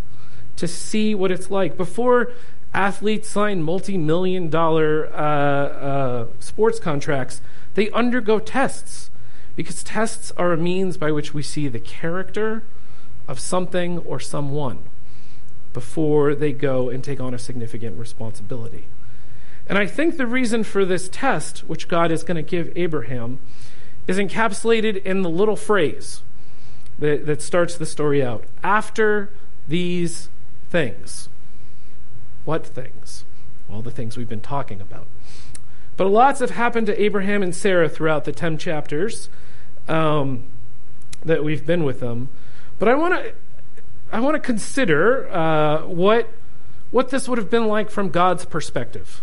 to 0.56 0.66
see 0.66 1.14
what 1.14 1.30
it's 1.30 1.50
like. 1.50 1.76
Before 1.76 2.32
athletes 2.74 3.28
sign 3.28 3.62
multi 3.62 3.96
million 3.96 4.48
dollar 4.48 5.06
uh, 5.12 5.18
uh, 5.18 6.26
sports 6.40 6.78
contracts, 6.78 7.40
they 7.74 7.90
undergo 7.90 8.38
tests 8.38 9.10
because 9.56 9.82
tests 9.82 10.30
are 10.36 10.52
a 10.52 10.56
means 10.56 10.96
by 10.96 11.10
which 11.10 11.34
we 11.34 11.42
see 11.42 11.68
the 11.68 11.80
character 11.80 12.62
of 13.26 13.40
something 13.40 13.98
or 13.98 14.20
someone 14.20 14.78
before 15.72 16.34
they 16.34 16.52
go 16.52 16.88
and 16.88 17.04
take 17.04 17.20
on 17.20 17.34
a 17.34 17.38
significant 17.38 17.98
responsibility. 17.98 18.84
And 19.68 19.76
I 19.76 19.86
think 19.86 20.16
the 20.16 20.26
reason 20.26 20.64
for 20.64 20.84
this 20.84 21.08
test, 21.10 21.68
which 21.68 21.88
God 21.88 22.10
is 22.10 22.22
going 22.22 22.36
to 22.36 22.42
give 22.42 22.72
Abraham, 22.74 23.38
is 24.06 24.16
encapsulated 24.16 25.02
in 25.04 25.22
the 25.22 25.28
little 25.28 25.56
phrase 25.56 26.22
that, 26.98 27.26
that 27.26 27.42
starts 27.42 27.76
the 27.76 27.84
story 27.84 28.22
out. 28.22 28.44
After 28.62 29.30
these 29.68 30.30
things. 30.70 31.28
What 32.44 32.66
things? 32.66 33.24
Well, 33.68 33.82
the 33.82 33.90
things 33.90 34.16
we've 34.16 34.28
been 34.28 34.40
talking 34.40 34.80
about. 34.80 35.06
But 35.96 36.08
lots 36.08 36.40
have 36.40 36.50
happened 36.50 36.86
to 36.86 37.02
Abraham 37.02 37.42
and 37.42 37.54
Sarah 37.54 37.88
throughout 37.88 38.24
the 38.24 38.32
10 38.32 38.56
chapters 38.56 39.28
um, 39.88 40.44
that 41.24 41.42
we've 41.42 41.66
been 41.66 41.84
with 41.84 42.00
them. 42.00 42.28
But 42.78 42.88
I 42.88 42.94
want 42.94 43.14
to 43.14 43.34
I 44.10 44.20
want 44.20 44.36
to 44.36 44.40
consider 44.40 45.28
uh, 45.30 45.86
what 45.86 46.30
what 46.90 47.10
this 47.10 47.28
would 47.28 47.36
have 47.36 47.50
been 47.50 47.66
like 47.66 47.90
from 47.90 48.08
God's 48.08 48.44
perspective, 48.44 49.22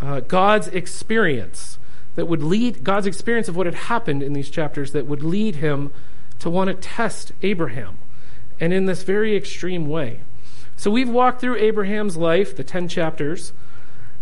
uh, 0.00 0.20
God's 0.20 0.68
experience 0.68 1.78
that 2.14 2.26
would 2.26 2.42
lead 2.42 2.84
God's 2.84 3.06
experience 3.06 3.48
of 3.48 3.56
what 3.56 3.66
had 3.66 3.74
happened 3.74 4.22
in 4.22 4.32
these 4.32 4.50
chapters 4.50 4.92
that 4.92 5.06
would 5.06 5.22
lead 5.22 5.56
him 5.56 5.90
to 6.38 6.50
want 6.50 6.68
to 6.68 6.74
test 6.74 7.32
Abraham, 7.42 7.98
and 8.60 8.72
in 8.72 8.86
this 8.86 9.02
very 9.02 9.34
extreme 9.34 9.88
way. 9.88 10.20
So 10.82 10.90
we've 10.90 11.08
walked 11.08 11.40
through 11.40 11.58
Abraham's 11.58 12.16
life, 12.16 12.56
the 12.56 12.64
10 12.64 12.88
chapters, 12.88 13.52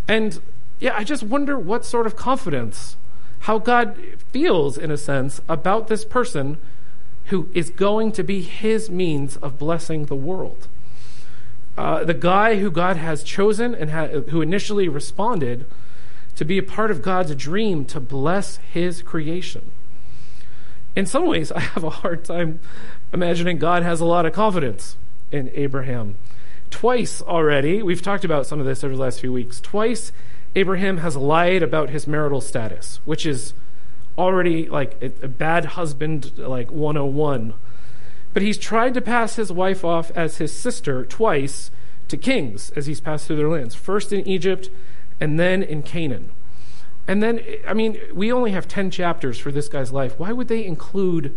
and 0.07 0.39
yeah, 0.79 0.95
I 0.95 1.05
just 1.05 1.23
wonder 1.23 1.59
what 1.59 1.87
sort 1.87 2.07
of 2.07 2.17
confidence, 2.17 2.99
how 3.39 3.57
God 3.59 3.97
feels, 4.31 4.77
in 4.77 4.91
a 4.91 4.99
sense, 4.99 5.41
about 5.49 5.89
this 5.89 6.05
person 6.05 6.59
who 7.29 7.49
is 7.55 7.71
going 7.71 8.13
to 8.13 8.23
be 8.23 8.43
his 8.43 8.91
means 8.91 9.39
of 9.39 9.59
blessing 9.59 10.05
the 10.05 10.15
world. 10.15 10.69
Uh, 11.79 12.05
the 12.05 12.13
guy 12.13 12.57
who 12.57 12.71
God 12.71 12.99
has 12.99 13.23
chosen 13.23 13.75
and 13.75 13.91
ha- 13.93 14.09
who 14.09 14.43
initially 14.43 14.87
responded 14.87 15.65
to 16.37 16.45
be 16.45 16.59
a 16.59 16.63
part 16.63 16.91
of 16.91 17.01
God's 17.01 17.35
dream 17.37 17.87
to 17.87 18.01
bless 18.01 18.59
his 18.59 19.01
creation. 19.01 19.71
In 20.95 21.07
some 21.07 21.27
ways, 21.27 21.51
I 21.57 21.61
have 21.61 21.85
a 21.85 21.89
hard 21.89 22.23
time 22.23 22.61
imagining 23.15 23.57
God 23.57 23.83
has 23.83 24.03
a 24.03 24.05
lot 24.05 24.27
of 24.27 24.35
confidence 24.35 24.99
in 25.33 25.51
Abraham. 25.55 26.17
Twice 26.71 27.21
already, 27.21 27.83
we've 27.83 28.03
talked 28.03 28.25
about 28.25 28.47
some 28.47 28.61
of 28.61 28.67
this 28.67 28.83
over 28.83 28.95
the 28.95 29.03
last 29.03 29.21
few 29.21 29.33
weeks. 29.33 29.61
Twice, 29.61 30.13
Abraham 30.55 30.99
has 30.99 31.17
lied 31.17 31.63
about 31.63 31.91
his 31.91 32.07
marital 32.07 32.41
status, 32.41 33.01
which 33.05 33.27
is 33.27 33.53
already 34.17 34.69
like 34.69 34.97
a, 35.03 35.29
bad 35.29 35.65
husband, 35.65 36.33
like 36.39 36.71
101. 36.71 37.55
But 38.33 38.43
he's 38.43 38.59
tried 38.59 38.95
to 38.95 39.01
pass 39.01 39.37
his 39.37 39.53
wife 39.53 39.85
off 39.85 40.11
as 40.13 40.39
his 40.39 40.57
sister 40.57 41.05
twice 41.05 41.71
to 42.09 42.17
kings 42.17 42.71
as 42.71 42.87
he's 42.87 43.01
passed 43.01 43.27
through 43.27 43.37
their 43.37 43.49
lands, 43.49 43.75
first 43.75 44.13
in 44.13 44.27
Egypt 44.27 44.71
and 45.21 45.39
then 45.39 45.63
in 45.63 45.83
Canaan. 45.83 46.31
And 47.07 47.23
then, 47.23 47.41
I 47.67 47.75
mean, 47.75 47.99
we 48.15 48.33
only 48.33 48.53
have 48.53 48.69
10 48.69 48.91
chapters 48.91 49.39
for 49.39 49.51
this 49.51 49.69
guy's 49.69 49.93
life. 49.93 50.19
Why 50.19 50.33
would 50.33 50.49
they 50.49 50.65
include 50.65 51.37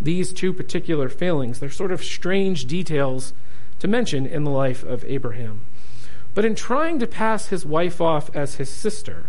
these 0.00 0.32
two 0.32 0.52
particular 0.52 1.08
failings? 1.08 1.60
They're 1.60 1.70
sort 1.70 1.92
of 1.92 2.02
strange 2.02 2.66
details 2.66 3.32
to 3.82 3.88
mention 3.88 4.26
in 4.26 4.44
the 4.44 4.50
life 4.50 4.84
of 4.84 5.04
Abraham. 5.06 5.66
But 6.34 6.44
in 6.44 6.54
trying 6.54 7.00
to 7.00 7.06
pass 7.08 7.48
his 7.48 7.66
wife 7.66 8.00
off 8.00 8.30
as 8.32 8.54
his 8.54 8.68
sister, 8.68 9.26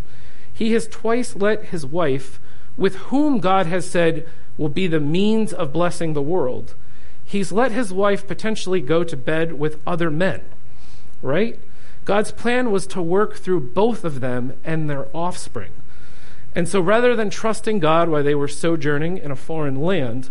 he 0.53 0.73
has 0.73 0.87
twice 0.87 1.35
let 1.35 1.65
his 1.65 1.87
wife, 1.87 2.39
with 2.77 2.97
whom 3.09 3.39
God 3.39 3.65
has 3.65 3.89
said, 3.89 4.29
will 4.55 4.69
be 4.69 4.85
the 4.85 4.99
means 4.99 5.53
of 5.53 5.73
blessing 5.73 6.13
the 6.13 6.21
world, 6.21 6.75
he's 7.25 7.51
let 7.51 7.71
his 7.71 7.91
wife 7.91 8.27
potentially 8.27 8.79
go 8.79 9.03
to 9.03 9.17
bed 9.17 9.53
with 9.53 9.79
other 9.87 10.11
men, 10.11 10.41
right? 11.23 11.59
God's 12.05 12.31
plan 12.31 12.69
was 12.69 12.85
to 12.87 13.01
work 13.01 13.37
through 13.37 13.71
both 13.71 14.03
of 14.03 14.19
them 14.19 14.53
and 14.63 14.87
their 14.87 15.07
offspring. 15.17 15.71
And 16.53 16.67
so 16.67 16.79
rather 16.79 17.15
than 17.15 17.31
trusting 17.31 17.79
God 17.79 18.07
while 18.07 18.21
they 18.21 18.35
were 18.35 18.47
sojourning 18.47 19.17
in 19.17 19.31
a 19.31 19.35
foreign 19.35 19.81
land, 19.81 20.29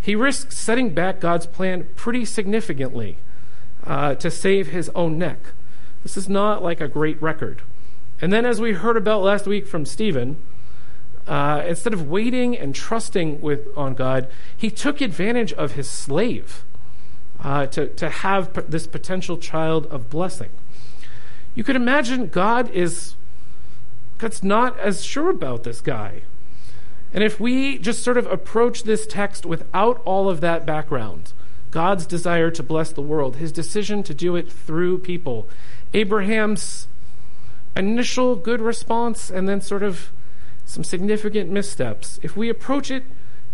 he 0.00 0.16
risks 0.16 0.58
setting 0.58 0.92
back 0.92 1.20
God's 1.20 1.46
plan 1.46 1.86
pretty 1.94 2.24
significantly 2.24 3.18
uh, 3.86 4.14
to 4.16 4.30
save 4.30 4.68
his 4.68 4.90
own 4.94 5.18
neck. 5.18 5.38
This 6.02 6.16
is 6.16 6.28
not 6.28 6.62
like 6.62 6.80
a 6.80 6.88
great 6.88 7.20
record. 7.22 7.62
And 8.20 8.32
then, 8.32 8.46
as 8.46 8.60
we 8.60 8.72
heard 8.72 8.96
about 8.96 9.22
last 9.22 9.46
week 9.46 9.66
from 9.66 9.84
Stephen, 9.84 10.36
uh, 11.26 11.62
instead 11.66 11.92
of 11.92 12.08
waiting 12.08 12.56
and 12.56 12.74
trusting 12.74 13.40
with, 13.40 13.66
on 13.76 13.94
God, 13.94 14.28
he 14.56 14.70
took 14.70 15.00
advantage 15.00 15.52
of 15.52 15.72
his 15.72 15.88
slave 15.88 16.64
uh, 17.42 17.66
to, 17.66 17.88
to 17.88 18.08
have 18.08 18.52
p- 18.54 18.62
this 18.68 18.86
potential 18.86 19.36
child 19.36 19.86
of 19.86 20.10
blessing. 20.10 20.50
You 21.54 21.64
could 21.64 21.76
imagine 21.76 22.28
God 22.28 22.70
is 22.70 23.14
God's 24.18 24.42
not 24.44 24.78
as 24.78 25.04
sure 25.04 25.30
about 25.30 25.64
this 25.64 25.80
guy. 25.80 26.22
And 27.12 27.22
if 27.24 27.40
we 27.40 27.76
just 27.76 28.02
sort 28.02 28.16
of 28.16 28.26
approach 28.26 28.84
this 28.84 29.06
text 29.06 29.44
without 29.44 30.00
all 30.04 30.30
of 30.30 30.40
that 30.40 30.64
background, 30.64 31.32
God's 31.72 32.06
desire 32.06 32.50
to 32.52 32.62
bless 32.62 32.92
the 32.92 33.02
world, 33.02 33.36
his 33.36 33.50
decision 33.50 34.02
to 34.04 34.14
do 34.14 34.36
it 34.36 34.52
through 34.52 34.98
people, 34.98 35.48
Abraham's 35.92 36.86
initial 37.74 38.36
good 38.36 38.60
response, 38.60 39.30
and 39.30 39.48
then 39.48 39.60
sort 39.60 39.82
of 39.82 40.12
some 40.64 40.84
significant 40.84 41.50
missteps. 41.50 42.20
If 42.22 42.36
we 42.36 42.48
approach 42.48 42.90
it 42.90 43.04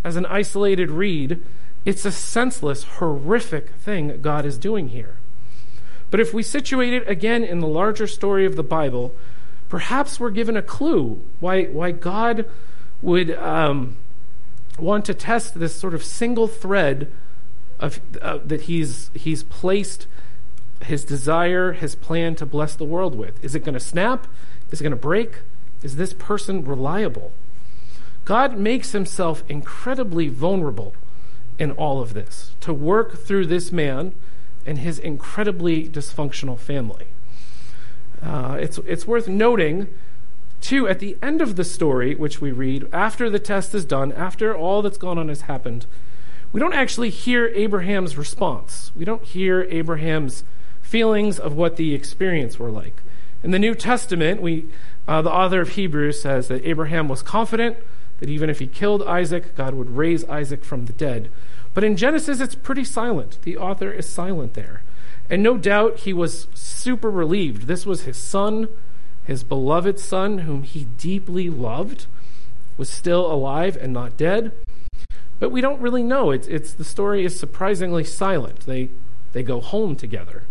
as 0.04 0.16
an 0.16 0.26
isolated 0.26 0.90
read, 0.90 1.40
it's 1.84 2.04
a 2.04 2.12
senseless, 2.12 2.82
horrific 2.84 3.70
thing 3.76 4.20
God 4.20 4.44
is 4.44 4.58
doing 4.58 4.88
here. 4.88 5.16
But 6.10 6.20
if 6.20 6.34
we 6.34 6.42
situate 6.42 6.92
it 6.92 7.08
again 7.08 7.44
in 7.44 7.60
the 7.60 7.68
larger 7.68 8.06
story 8.06 8.44
of 8.44 8.56
the 8.56 8.62
Bible, 8.62 9.14
perhaps 9.68 10.18
we're 10.18 10.30
given 10.30 10.56
a 10.56 10.62
clue 10.62 11.22
why, 11.38 11.64
why 11.64 11.92
God 11.92 12.46
would 13.00 13.30
um, 13.30 13.96
want 14.78 15.04
to 15.04 15.14
test 15.14 15.58
this 15.58 15.76
sort 15.76 15.94
of 15.94 16.02
single 16.02 16.48
thread 16.48 17.12
of, 17.78 18.00
uh, 18.20 18.38
that 18.44 18.62
he's, 18.62 19.10
he's 19.14 19.42
placed 19.42 20.06
his 20.82 21.04
desire, 21.04 21.72
his 21.72 21.94
plan 21.94 22.34
to 22.36 22.46
bless 22.46 22.74
the 22.74 22.84
world 22.84 23.14
with. 23.14 23.42
Is 23.44 23.54
it 23.54 23.64
going 23.64 23.74
to 23.74 23.80
snap? 23.80 24.26
Is 24.70 24.80
it 24.80 24.84
going 24.84 24.90
to 24.90 24.96
break? 24.96 25.40
Is 25.82 25.96
this 25.96 26.12
person 26.12 26.64
reliable? 26.64 27.32
God 28.24 28.58
makes 28.58 28.92
himself 28.92 29.42
incredibly 29.48 30.28
vulnerable 30.28 30.94
in 31.58 31.70
all 31.72 32.00
of 32.00 32.14
this 32.14 32.52
to 32.60 32.72
work 32.72 33.18
through 33.18 33.46
this 33.46 33.72
man 33.72 34.14
and 34.66 34.78
his 34.78 34.98
incredibly 34.98 35.88
dysfunctional 35.88 36.58
family. 36.58 37.06
Uh, 38.22 38.58
it's, 38.60 38.78
it's 38.78 39.06
worth 39.06 39.28
noting, 39.28 39.88
too, 40.60 40.86
at 40.86 40.98
the 40.98 41.16
end 41.22 41.40
of 41.40 41.56
the 41.56 41.64
story, 41.64 42.14
which 42.14 42.40
we 42.40 42.52
read, 42.52 42.86
after 42.92 43.30
the 43.30 43.38
test 43.38 43.74
is 43.74 43.84
done, 43.84 44.12
after 44.12 44.54
all 44.54 44.82
that's 44.82 44.98
gone 44.98 45.18
on 45.18 45.28
has 45.28 45.42
happened, 45.42 45.86
we 46.52 46.60
don't 46.60 46.74
actually 46.74 47.10
hear 47.10 47.46
Abraham's 47.54 48.16
response. 48.16 48.90
We 48.96 49.04
don't 49.04 49.22
hear 49.22 49.62
Abraham's 49.70 50.44
feelings 50.80 51.38
of 51.38 51.54
what 51.54 51.76
the 51.76 51.94
experience 51.94 52.58
were 52.58 52.70
like. 52.70 53.02
In 53.42 53.50
the 53.50 53.58
New 53.58 53.74
Testament, 53.74 54.40
we, 54.40 54.66
uh, 55.06 55.22
the 55.22 55.30
author 55.30 55.60
of 55.60 55.70
Hebrews 55.70 56.20
says 56.20 56.48
that 56.48 56.66
Abraham 56.66 57.08
was 57.08 57.22
confident 57.22 57.76
that 58.20 58.28
even 58.28 58.50
if 58.50 58.58
he 58.58 58.66
killed 58.66 59.02
Isaac, 59.02 59.54
God 59.54 59.74
would 59.74 59.96
raise 59.96 60.24
Isaac 60.24 60.64
from 60.64 60.86
the 60.86 60.92
dead. 60.92 61.30
But 61.74 61.84
in 61.84 61.96
Genesis, 61.96 62.40
it's 62.40 62.54
pretty 62.54 62.84
silent. 62.84 63.38
The 63.42 63.56
author 63.56 63.92
is 63.92 64.08
silent 64.08 64.54
there. 64.54 64.82
And 65.30 65.42
no 65.42 65.56
doubt 65.56 66.00
he 66.00 66.12
was 66.12 66.48
super 66.54 67.10
relieved. 67.10 67.66
This 67.66 67.84
was 67.84 68.02
his 68.02 68.16
son, 68.16 68.68
his 69.24 69.44
beloved 69.44 70.00
son, 70.00 70.38
whom 70.38 70.62
he 70.62 70.84
deeply 70.96 71.50
loved, 71.50 72.06
was 72.76 72.88
still 72.88 73.30
alive 73.30 73.76
and 73.76 73.92
not 73.92 74.16
dead. 74.16 74.52
But 75.40 75.50
we 75.50 75.60
don't 75.60 75.80
really 75.80 76.02
know. 76.02 76.30
It's, 76.30 76.48
it's 76.48 76.72
the 76.72 76.84
story 76.84 77.24
is 77.24 77.38
surprisingly 77.38 78.04
silent. 78.04 78.60
They 78.60 78.90
they 79.32 79.42
go 79.42 79.60
home 79.60 79.94
together. 79.94 80.44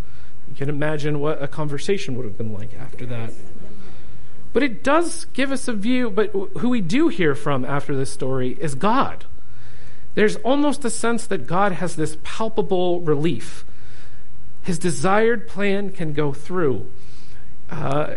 You 0.48 0.54
can 0.54 0.68
imagine 0.68 1.20
what 1.20 1.42
a 1.42 1.48
conversation 1.48 2.16
would 2.16 2.24
have 2.24 2.38
been 2.38 2.52
like 2.52 2.74
after 2.78 3.04
that. 3.06 3.32
But 4.52 4.62
it 4.62 4.82
does 4.82 5.26
give 5.34 5.52
us 5.52 5.68
a 5.68 5.72
view, 5.74 6.08
but 6.08 6.30
who 6.30 6.70
we 6.70 6.80
do 6.80 7.08
hear 7.08 7.34
from 7.34 7.64
after 7.64 7.94
this 7.94 8.10
story 8.10 8.56
is 8.60 8.74
God. 8.74 9.26
There's 10.14 10.36
almost 10.36 10.84
a 10.84 10.90
sense 10.90 11.26
that 11.26 11.46
God 11.46 11.72
has 11.72 11.96
this 11.96 12.16
palpable 12.22 13.00
relief 13.00 13.64
his 14.68 14.78
desired 14.78 15.48
plan 15.48 15.90
can 15.90 16.12
go 16.12 16.34
through. 16.34 16.90
Uh, 17.70 18.16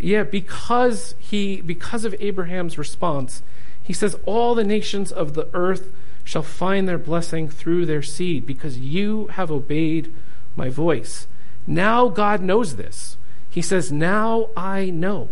yeah, 0.00 0.22
because 0.22 1.16
he, 1.18 1.60
because 1.60 2.04
of 2.04 2.14
Abraham's 2.20 2.78
response, 2.78 3.42
he 3.82 3.92
says, 3.92 4.16
"All 4.24 4.54
the 4.54 4.62
nations 4.62 5.10
of 5.10 5.34
the 5.34 5.48
earth 5.52 5.92
shall 6.28 6.42
find 6.42 6.86
their 6.86 6.98
blessing 6.98 7.48
through 7.48 7.86
their 7.86 8.02
seed, 8.02 8.44
because 8.44 8.78
you 8.78 9.28
have 9.28 9.50
obeyed 9.50 10.12
my 10.56 10.68
voice." 10.68 11.26
Now 11.66 12.08
God 12.08 12.42
knows 12.42 12.76
this. 12.76 13.16
He 13.48 13.62
says, 13.62 13.90
"Now 13.90 14.50
I 14.54 14.90
know." 14.90 15.30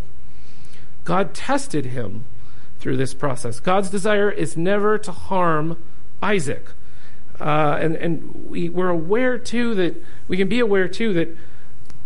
God 1.04 1.34
tested 1.34 1.86
him 1.86 2.24
through 2.80 2.96
this 2.96 3.12
process. 3.12 3.60
God's 3.60 3.90
desire 3.90 4.30
is 4.30 4.56
never 4.56 4.96
to 4.96 5.12
harm 5.12 5.76
Isaac. 6.22 6.64
Uh, 7.38 7.76
and 7.78 7.94
and 7.96 8.46
we, 8.48 8.70
we're 8.70 8.88
aware 8.88 9.36
too 9.36 9.74
that 9.74 10.02
we 10.28 10.38
can 10.38 10.48
be 10.48 10.60
aware 10.60 10.88
too 10.88 11.12
that 11.12 11.28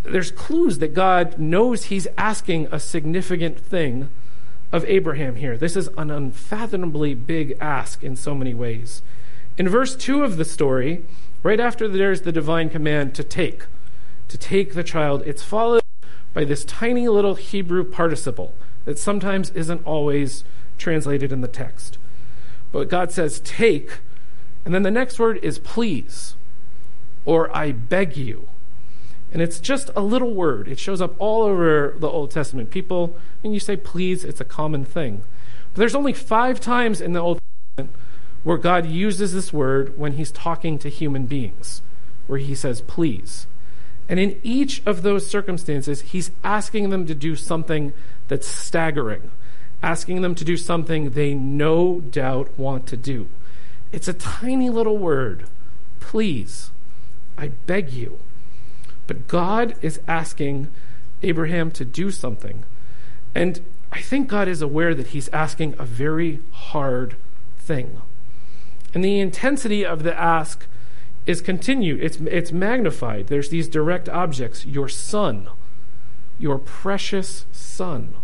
there's 0.03 0.33
clues 0.33 0.79
that 0.79 0.95
God 0.95 1.39
knows 1.39 1.85
He's 1.85 2.09
asking 2.19 2.67
a 2.73 2.81
significant 2.81 3.57
thing 3.57 4.09
of 4.73 4.85
Abraham 4.85 5.37
here. 5.37 5.57
This 5.57 5.77
is 5.77 5.89
an 5.97 6.11
unfathomably 6.11 7.15
big 7.15 7.57
ask 7.61 8.03
in 8.03 8.17
so 8.17 8.35
many 8.35 8.55
ways. 8.55 9.03
In 9.59 9.69
verse 9.69 9.97
2 9.97 10.23
of 10.23 10.37
the 10.37 10.45
story, 10.45 11.05
right 11.43 11.61
after 11.61 11.89
there's 11.89 12.23
the 12.23 12.33
divine 12.33 12.71
command 12.71 13.15
to 13.17 13.25
take, 13.25 13.67
to 14.29 14.39
take 14.39 14.75
the 14.75 14.85
child, 14.85 15.23
it's 15.27 15.43
followed 15.43 15.83
by 16.33 16.45
this 16.45 16.65
tiny 16.65 17.09
little 17.09 17.35
Hebrew 17.35 17.85
participle 17.85 18.55
that 18.85 18.99
sometimes 18.99 19.51
isn't 19.51 19.85
always 19.85 20.45
translated 20.79 21.33
in 21.33 21.41
the 21.41 21.49
text. 21.49 21.99
But 22.73 22.89
God 22.89 23.11
says, 23.11 23.41
take 23.41 24.01
and 24.65 24.75
then 24.75 24.83
the 24.83 24.91
next 24.91 25.19
word 25.19 25.39
is 25.43 25.59
please, 25.59 26.35
or 27.25 27.55
I 27.57 27.73
beg 27.73 28.17
you. 28.17 28.49
And 29.33 29.41
it's 29.41 29.61
just 29.61 29.91
a 29.95 30.01
little 30.01 30.35
word. 30.35 30.69
It 30.69 30.79
shows 30.79 31.01
up 31.01 31.15
all 31.19 31.43
over 31.45 31.95
the 31.99 32.09
Old 32.09 32.31
Testament. 32.31 32.71
People, 32.71 33.17
when 33.43 33.53
you 33.53 33.61
say 33.61 33.77
please, 33.77 34.25
it's 34.25 34.41
a 34.41 34.45
common 34.45 34.85
thing. 34.85 35.23
But 35.73 35.81
there's 35.81 35.95
only 35.95 36.13
five 36.13 36.61
times 36.61 37.01
in 37.01 37.13
the 37.13 37.21
Old 37.21 37.41
Testament 37.77 37.97
where 38.43 38.59
God 38.59 38.87
uses 38.87 39.33
this 39.33 39.53
word 39.53 39.97
when 39.99 40.13
he's 40.13 40.33
talking 40.33 40.79
to 40.79 40.89
human 40.89 41.27
beings, 41.27 41.83
where 42.27 42.39
he 42.39 42.55
says 42.55 42.81
please. 42.81 43.47
And 44.09 44.19
in 44.19 44.41
each 44.43 44.83
of 44.87 45.03
those 45.03 45.31
circumstances, 45.31 46.01
he's 46.01 46.33
asking 46.43 46.91
them 46.91 47.07
to 47.07 47.15
do 47.15 47.37
something 47.37 47.93
that's 48.27 48.49
staggering, 48.49 49.31
asking 49.83 50.23
them 50.23 50.35
to 50.35 50.45
do 50.45 50.57
something 50.57 51.11
they 51.11 51.35
no 51.35 52.01
doubt 52.01 52.51
want 52.59 52.89
to 52.89 52.97
do. 52.97 53.29
It's 53.93 54.09
a 54.09 54.13
tiny 54.13 54.71
little 54.71 54.99
word. 54.99 55.45
Please, 56.01 56.71
I 57.39 57.49
beg 57.49 57.93
you. 57.93 58.19
But 59.11 59.27
God 59.27 59.75
is 59.83 59.99
asking 60.07 60.69
Abraham 61.25 61.73
to 61.73 61.85
do 61.85 62.13
something. 62.13 62.63
And 63.35 63.61
I 63.91 64.01
think 64.01 64.29
God 64.29 64.47
is 64.47 64.63
aware 64.63 64.95
that 64.95 65.09
he's 65.09 65.29
asking 65.31 65.75
a 65.81 65.85
very 65.85 66.39
hard 66.53 67.17
thing. 67.59 68.01
And 68.95 69.05
the 69.05 69.19
intensity 69.19 69.85
of 69.85 70.05
the 70.05 70.17
ask 70.17 70.69
is 71.27 71.43
continued, 71.43 72.01
it's, 72.01 72.19
it's 72.19 72.53
magnified. 72.53 73.27
There's 73.27 73.49
these 73.49 73.69
direct 73.69 74.09
objects 74.09 74.65
your 74.65 74.89
son, 74.89 75.49
your 76.39 76.59
precious 76.59 77.47
son, 77.51 78.15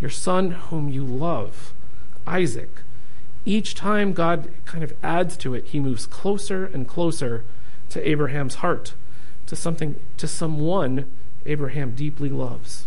your 0.00 0.08
son 0.08 0.52
whom 0.52 0.88
you 0.88 1.04
love, 1.04 1.74
Isaac 2.26 2.70
each 3.46 3.74
time 3.74 4.12
God 4.12 4.50
kind 4.64 4.82
of 4.82 4.92
adds 5.02 5.36
to 5.36 5.54
it, 5.54 5.66
he 5.66 5.80
moves 5.80 6.06
closer 6.06 6.66
and 6.66 6.88
closer 6.88 7.44
to 7.90 8.06
Abraham's 8.06 8.56
heart, 8.56 8.94
to 9.46 9.56
something, 9.56 9.96
to 10.16 10.28
someone 10.28 11.06
Abraham 11.44 11.92
deeply 11.92 12.28
loves. 12.28 12.86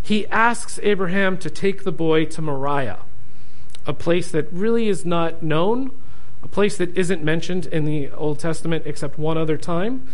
He 0.00 0.26
asks 0.28 0.80
Abraham 0.82 1.38
to 1.38 1.50
take 1.50 1.84
the 1.84 1.92
boy 1.92 2.24
to 2.26 2.42
Moriah, 2.42 3.00
a 3.86 3.92
place 3.92 4.30
that 4.30 4.52
really 4.52 4.88
is 4.88 5.04
not 5.04 5.42
known, 5.42 5.92
a 6.42 6.48
place 6.48 6.76
that 6.76 6.96
isn't 6.96 7.22
mentioned 7.22 7.66
in 7.66 7.84
the 7.84 8.10
Old 8.10 8.38
Testament 8.38 8.84
except 8.86 9.18
one 9.18 9.38
other 9.38 9.56
time 9.56 10.08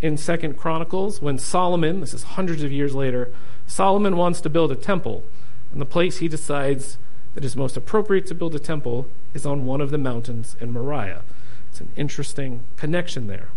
in 0.00 0.16
Second 0.16 0.56
Chronicles 0.56 1.20
when 1.20 1.38
Solomon, 1.38 2.00
this 2.00 2.14
is 2.14 2.22
hundreds 2.22 2.62
of 2.62 2.72
years 2.72 2.94
later, 2.94 3.32
Solomon 3.66 4.16
wants 4.16 4.40
to 4.42 4.50
build 4.50 4.70
a 4.72 4.76
temple, 4.76 5.24
and 5.72 5.80
the 5.80 5.86
place 5.86 6.18
he 6.18 6.28
decides 6.28 6.98
that 7.34 7.44
is 7.44 7.56
most 7.56 7.76
appropriate 7.76 8.26
to 8.26 8.34
build 8.34 8.54
a 8.54 8.58
temple 8.58 9.08
is 9.32 9.44
on 9.44 9.66
one 9.66 9.80
of 9.80 9.90
the 9.90 9.98
mountains 9.98 10.56
in 10.60 10.72
Moriah. 10.72 11.22
It's 11.70 11.80
an 11.80 11.90
interesting 11.96 12.62
connection 12.76 13.26
there. 13.26 13.48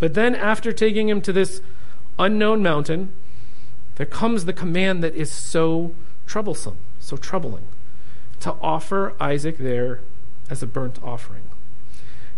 But 0.00 0.14
then, 0.14 0.34
after 0.34 0.72
taking 0.72 1.08
him 1.08 1.20
to 1.22 1.32
this 1.32 1.60
unknown 2.18 2.62
mountain, 2.62 3.12
there 3.96 4.06
comes 4.06 4.44
the 4.44 4.52
command 4.52 5.02
that 5.02 5.14
is 5.14 5.30
so 5.30 5.94
troublesome, 6.26 6.78
so 7.00 7.16
troubling 7.16 7.64
to 8.40 8.54
offer 8.60 9.14
Isaac 9.20 9.58
there 9.58 10.00
as 10.48 10.62
a 10.62 10.66
burnt 10.66 11.02
offering. 11.02 11.42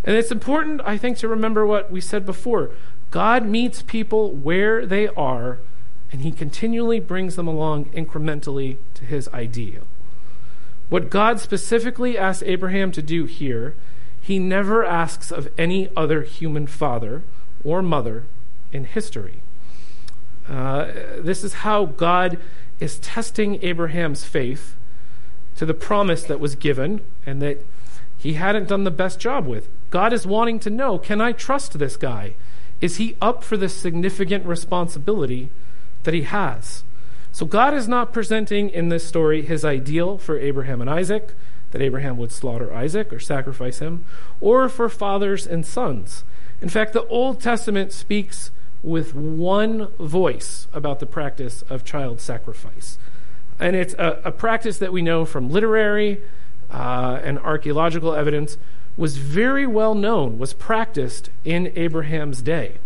And 0.03 0.15
it's 0.15 0.31
important, 0.31 0.81
I 0.83 0.97
think, 0.97 1.17
to 1.19 1.27
remember 1.27 1.65
what 1.65 1.91
we 1.91 2.01
said 2.01 2.25
before. 2.25 2.71
God 3.11 3.45
meets 3.45 3.81
people 3.81 4.31
where 4.31 4.85
they 4.85 5.07
are, 5.09 5.59
and 6.11 6.21
he 6.21 6.31
continually 6.31 6.99
brings 6.99 7.35
them 7.35 7.47
along 7.47 7.85
incrementally 7.91 8.77
to 8.95 9.05
his 9.05 9.27
ideal. 9.29 9.83
What 10.89 11.09
God 11.09 11.39
specifically 11.39 12.17
asks 12.17 12.43
Abraham 12.43 12.91
to 12.93 13.01
do 13.01 13.25
here, 13.25 13.75
he 14.19 14.39
never 14.39 14.83
asks 14.83 15.31
of 15.31 15.49
any 15.57 15.89
other 15.95 16.23
human 16.23 16.67
father 16.67 17.23
or 17.63 17.81
mother 17.81 18.25
in 18.71 18.85
history. 18.85 19.41
Uh, 20.47 20.87
this 21.17 21.43
is 21.43 21.53
how 21.55 21.85
God 21.85 22.37
is 22.79 22.99
testing 22.99 23.63
Abraham's 23.63 24.23
faith 24.23 24.75
to 25.55 25.65
the 25.65 25.73
promise 25.73 26.23
that 26.23 26.39
was 26.39 26.55
given 26.55 27.01
and 27.25 27.41
that 27.41 27.59
he 28.17 28.33
hadn't 28.33 28.67
done 28.67 28.83
the 28.83 28.91
best 28.91 29.19
job 29.19 29.45
with. 29.45 29.67
God 29.89 30.13
is 30.13 30.25
wanting 30.25 30.59
to 30.59 30.69
know 30.69 30.97
can 30.97 31.21
I 31.21 31.31
trust 31.31 31.77
this 31.77 31.97
guy? 31.97 32.35
Is 32.79 32.97
he 32.97 33.15
up 33.21 33.43
for 33.43 33.57
the 33.57 33.69
significant 33.69 34.45
responsibility 34.45 35.49
that 36.03 36.13
he 36.13 36.23
has? 36.23 36.83
So 37.31 37.45
God 37.45 37.73
is 37.73 37.87
not 37.87 38.11
presenting 38.11 38.69
in 38.69 38.89
this 38.89 39.07
story 39.07 39.41
his 39.41 39.63
ideal 39.63 40.17
for 40.17 40.37
Abraham 40.37 40.81
and 40.81 40.89
Isaac, 40.89 41.33
that 41.71 41.81
Abraham 41.81 42.17
would 42.17 42.31
slaughter 42.31 42.73
Isaac 42.73 43.13
or 43.13 43.19
sacrifice 43.19 43.79
him, 43.79 44.03
or 44.41 44.67
for 44.67 44.89
fathers 44.89 45.47
and 45.47 45.65
sons. 45.65 46.23
In 46.61 46.69
fact, 46.69 46.93
the 46.93 47.05
Old 47.07 47.41
Testament 47.41 47.91
speaks 47.91 48.51
with 48.83 49.13
one 49.15 49.87
voice 49.99 50.67
about 50.73 50.99
the 50.99 51.05
practice 51.05 51.63
of 51.69 51.83
child 51.83 52.21
sacrifice. 52.21 52.97
And 53.59 53.75
it's 53.75 53.93
a, 53.95 54.21
a 54.25 54.31
practice 54.31 54.77
that 54.79 54.91
we 54.91 55.01
know 55.01 55.25
from 55.25 55.49
literary 55.49 56.21
uh, 56.71 57.19
and 57.23 57.37
archaeological 57.39 58.13
evidence 58.13 58.57
was 58.97 59.17
very 59.17 59.67
well 59.67 59.95
known, 59.95 60.37
was 60.37 60.53
practiced 60.53 61.29
in 61.43 61.71
Abraham's 61.75 62.41
day. 62.41 62.77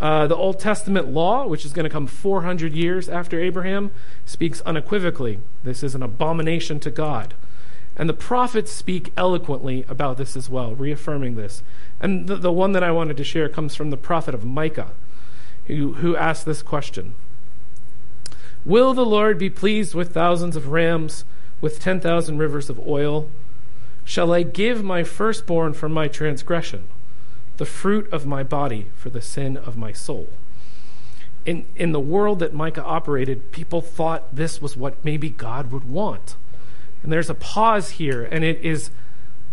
Uh, 0.00 0.26
the 0.26 0.36
Old 0.36 0.58
Testament 0.58 1.08
law, 1.08 1.46
which 1.46 1.66
is 1.66 1.72
going 1.72 1.84
to 1.84 1.90
come 1.90 2.06
400 2.06 2.72
years 2.72 3.08
after 3.08 3.38
Abraham, 3.38 3.90
speaks 4.24 4.62
unequivocally 4.62 5.40
this 5.62 5.82
is 5.82 5.94
an 5.94 6.02
abomination 6.02 6.80
to 6.80 6.90
God. 6.90 7.34
And 7.96 8.08
the 8.08 8.14
prophets 8.14 8.72
speak 8.72 9.12
eloquently 9.16 9.84
about 9.88 10.16
this 10.16 10.36
as 10.36 10.48
well, 10.48 10.74
reaffirming 10.74 11.34
this. 11.34 11.62
And 12.00 12.26
the, 12.28 12.36
the 12.36 12.52
one 12.52 12.72
that 12.72 12.82
I 12.82 12.92
wanted 12.92 13.16
to 13.18 13.24
share 13.24 13.48
comes 13.48 13.74
from 13.74 13.90
the 13.90 13.96
prophet 13.96 14.34
of 14.34 14.44
Micah, 14.44 14.92
who, 15.66 15.94
who 15.94 16.16
asked 16.16 16.46
this 16.46 16.62
question 16.62 17.14
Will 18.64 18.94
the 18.94 19.06
Lord 19.06 19.38
be 19.38 19.50
pleased 19.50 19.94
with 19.94 20.12
thousands 20.12 20.56
of 20.56 20.68
rams, 20.68 21.24
with 21.60 21.80
10,000 21.80 22.38
rivers 22.38 22.70
of 22.70 22.78
oil? 22.86 23.28
Shall 24.04 24.32
I 24.32 24.42
give 24.42 24.82
my 24.82 25.02
firstborn 25.04 25.72
for 25.72 25.88
my 25.88 26.08
transgression, 26.08 26.88
the 27.58 27.66
fruit 27.66 28.10
of 28.12 28.26
my 28.26 28.42
body 28.42 28.88
for 28.94 29.08
the 29.10 29.22
sin 29.22 29.56
of 29.56 29.76
my 29.76 29.92
soul? 29.92 30.28
In, 31.46 31.64
in 31.74 31.92
the 31.92 32.00
world 32.00 32.38
that 32.40 32.52
Micah 32.52 32.84
operated, 32.84 33.50
people 33.50 33.80
thought 33.80 34.34
this 34.34 34.60
was 34.60 34.76
what 34.76 35.04
maybe 35.04 35.30
God 35.30 35.72
would 35.72 35.88
want. 35.88 36.36
And 37.02 37.12
there's 37.12 37.30
a 37.30 37.34
pause 37.34 37.90
here, 37.90 38.24
and 38.24 38.44
it 38.44 38.60
is 38.62 38.90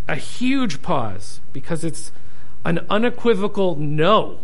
a 0.08 0.16
huge 0.16 0.82
pause 0.82 1.42
because 1.54 1.84
it's 1.84 2.12
an 2.66 2.86
unequivocal 2.90 3.76
no. 3.76 4.40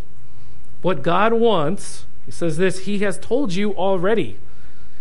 What 0.81 1.03
God 1.03 1.33
wants, 1.33 2.05
he 2.25 2.31
says 2.31 2.57
this, 2.57 2.79
He 2.79 2.99
has 2.99 3.17
told 3.17 3.53
you 3.53 3.75
already. 3.75 4.37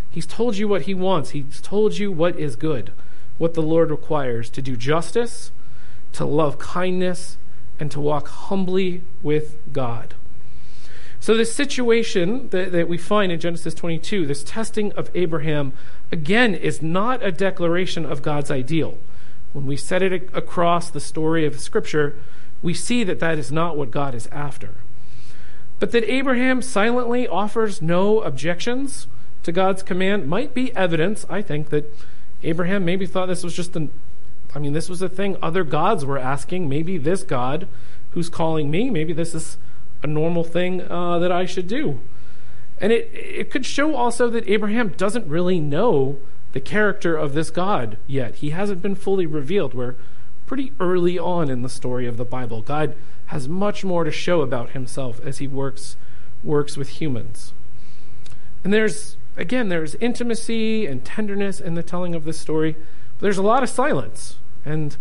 He's 0.09 0.25
told 0.25 0.57
you 0.57 0.67
what 0.67 0.83
He 0.83 0.93
wants, 0.93 1.31
He's 1.31 1.61
told 1.61 1.97
you 1.97 2.11
what 2.11 2.37
is 2.37 2.55
good, 2.55 2.91
what 3.37 3.53
the 3.53 3.61
Lord 3.61 3.91
requires 3.91 4.49
to 4.51 4.61
do 4.61 4.75
justice, 4.75 5.51
to 6.13 6.25
love 6.25 6.59
kindness, 6.59 7.37
and 7.79 7.89
to 7.91 7.99
walk 7.99 8.27
humbly 8.27 9.01
with 9.21 9.57
God. 9.71 10.15
So, 11.23 11.37
this 11.37 11.55
situation 11.55 12.49
that, 12.49 12.73
that, 12.73 12.89
we 12.89 12.97
find 12.97 13.31
in 13.31 13.39
Genesis 13.39 13.73
22, 13.73 14.27
this 14.27 14.43
testing 14.43 14.91
of 14.91 15.09
Abraham, 15.15 15.71
again, 16.11 16.53
is 16.53 16.81
not 16.81 17.23
a 17.23 17.31
declaration 17.31 18.05
of 18.05 18.21
God's 18.21 18.51
ideal. 18.51 18.97
When 19.53 19.65
we 19.65 19.77
set 19.77 20.01
it 20.01 20.29
across 20.33 20.89
the 20.89 20.99
story 20.99 21.45
of 21.45 21.61
Scripture, 21.61 22.17
we 22.61 22.73
see 22.73 23.05
that 23.05 23.21
that 23.21 23.39
is 23.39 23.53
not 23.53 23.77
what 23.77 23.89
God 23.89 24.13
is 24.13 24.27
after. 24.33 24.71
But 25.79 25.93
that 25.93 26.03
Abraham 26.11 26.61
silently 26.61 27.25
offers 27.25 27.81
no 27.81 28.19
objections 28.19 29.07
to 29.43 29.53
God's 29.53 29.81
command 29.81 30.27
might 30.27 30.53
be 30.53 30.75
evidence, 30.75 31.25
I 31.29 31.41
think, 31.41 31.69
that 31.69 31.85
Abraham 32.43 32.83
maybe 32.83 33.05
thought 33.05 33.27
this 33.27 33.45
was 33.45 33.55
just 33.55 33.77
an, 33.77 33.91
I 34.53 34.59
mean, 34.59 34.73
this 34.73 34.89
was 34.89 35.01
a 35.01 35.07
thing 35.07 35.37
other 35.41 35.63
gods 35.63 36.03
were 36.03 36.19
asking. 36.19 36.67
Maybe 36.67 36.97
this 36.97 37.23
God 37.23 37.69
who's 38.09 38.27
calling 38.27 38.69
me, 38.69 38.89
maybe 38.89 39.13
this 39.13 39.33
is 39.33 39.55
a 40.03 40.07
normal 40.07 40.43
thing 40.43 40.81
uh, 40.81 41.17
that 41.19 41.31
I 41.31 41.45
should 41.45 41.67
do. 41.67 41.99
And 42.79 42.91
it, 42.91 43.09
it 43.13 43.49
could 43.49 43.65
show 43.65 43.95
also 43.95 44.29
that 44.29 44.47
Abraham 44.47 44.89
doesn't 44.89 45.27
really 45.27 45.59
know 45.59 46.17
the 46.51 46.59
character 46.59 47.15
of 47.15 47.33
this 47.33 47.49
God 47.49 47.97
yet. 48.05 48.35
He 48.35 48.51
hasn't 48.51 48.81
been 48.81 48.95
fully 48.95 49.25
revealed. 49.25 49.73
We're 49.73 49.95
pretty 50.45 50.73
early 50.79 51.17
on 51.17 51.49
in 51.49 51.61
the 51.61 51.69
story 51.69 52.05
of 52.05 52.17
the 52.17 52.25
Bible. 52.25 52.61
God 52.61 52.95
has 53.27 53.47
much 53.47 53.83
more 53.83 54.03
to 54.03 54.11
show 54.11 54.41
about 54.41 54.71
himself 54.71 55.19
as 55.23 55.39
he 55.39 55.47
works 55.47 55.97
works 56.43 56.75
with 56.75 56.89
humans. 56.89 57.53
And 58.63 58.73
there's 58.73 59.17
again 59.37 59.69
there's 59.69 59.95
intimacy 59.95 60.85
and 60.85 61.03
tenderness 61.03 61.59
in 61.59 61.73
the 61.73 61.83
telling 61.83 62.13
of 62.13 62.25
this 62.25 62.39
story. 62.39 62.73
But 62.73 63.21
there's 63.21 63.37
a 63.37 63.43
lot 63.43 63.63
of 63.63 63.69
silence, 63.69 64.37
and 64.65 64.95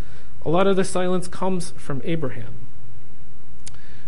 a 0.45 0.51
lot 0.51 0.67
of 0.67 0.77
the 0.77 0.85
silence 0.85 1.29
comes 1.29 1.73
from 1.73 2.01
Abraham. 2.05 2.62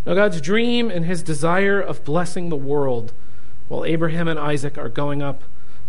Now, 0.07 0.15
God's 0.15 0.41
dream 0.41 0.91
and 0.91 1.05
his 1.05 1.23
desire 1.23 1.81
of 1.81 2.05
blessing 2.05 2.49
the 2.49 2.57
world 2.57 3.13
while 3.69 3.85
Abraham 3.85 4.29
and 4.29 4.39
Isaac 4.39 4.77
are 4.77 4.89
going 4.89 5.23
up 5.23 5.45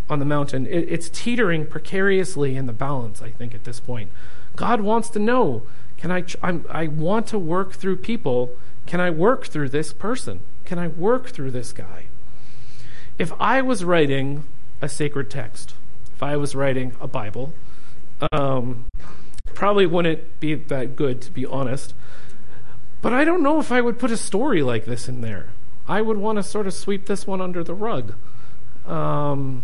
on 0.10 0.20
the 0.20 0.26
mountain, 0.26 0.66
it, 0.68 0.88
it's 0.90 1.10
teetering 1.10 1.66
precariously 1.66 2.56
in 2.56 2.68
the 2.68 2.74
balance, 2.74 3.22
I 3.22 3.32
think, 3.32 3.54
at 3.54 3.64
this 3.64 3.80
point. 3.80 4.10
God 4.56 4.82
wants 4.82 5.10
to 5.10 5.20
know 5.20 5.64
can 5.98 6.12
I, 6.12 6.24
I'm, 6.44 6.66
I 6.70 6.88
want 6.88 7.28
to 7.28 7.40
work 7.40 7.74
through 7.74 7.98
people. 7.98 8.52
Can 8.86 9.00
I 9.00 9.10
work 9.10 9.48
through 9.48 9.70
this 9.70 9.94
person? 9.94 10.42
Can 10.66 10.78
I 10.78 10.88
work 10.88 11.30
through 11.30 11.52
this 11.52 11.72
guy? 11.72 12.06
If 13.18 13.32
I 13.40 13.62
was 13.62 13.84
writing 13.84 14.44
a 14.82 14.90
sacred 14.90 15.30
text, 15.30 15.74
if 16.14 16.22
I 16.22 16.38
was 16.38 16.54
writing 16.54 16.96
a 17.00 17.08
Bible, 17.08 17.54
um, 18.32 18.86
probably 19.54 19.86
wouldn't 19.86 20.40
be 20.40 20.54
that 20.54 20.96
good, 20.96 21.22
to 21.22 21.32
be 21.32 21.46
honest. 21.46 21.94
But 23.06 23.14
I 23.14 23.24
don't 23.24 23.44
know 23.44 23.60
if 23.60 23.72
I 23.72 23.82
would 23.82 24.00
put 24.00 24.10
a 24.10 24.18
story 24.18 24.64
like 24.64 24.86
this 24.86 25.08
in 25.08 25.22
there. 25.22 25.50
I 25.88 26.02
would 26.02 26.18
want 26.18 26.38
to 26.38 26.44
sort 26.44 26.66
of 26.66 26.74
sweep 26.74 27.06
this 27.06 27.28
one 27.28 27.40
under 27.40 27.64
the 27.64 27.76
rug. 27.76 28.16
Um, 28.88 29.64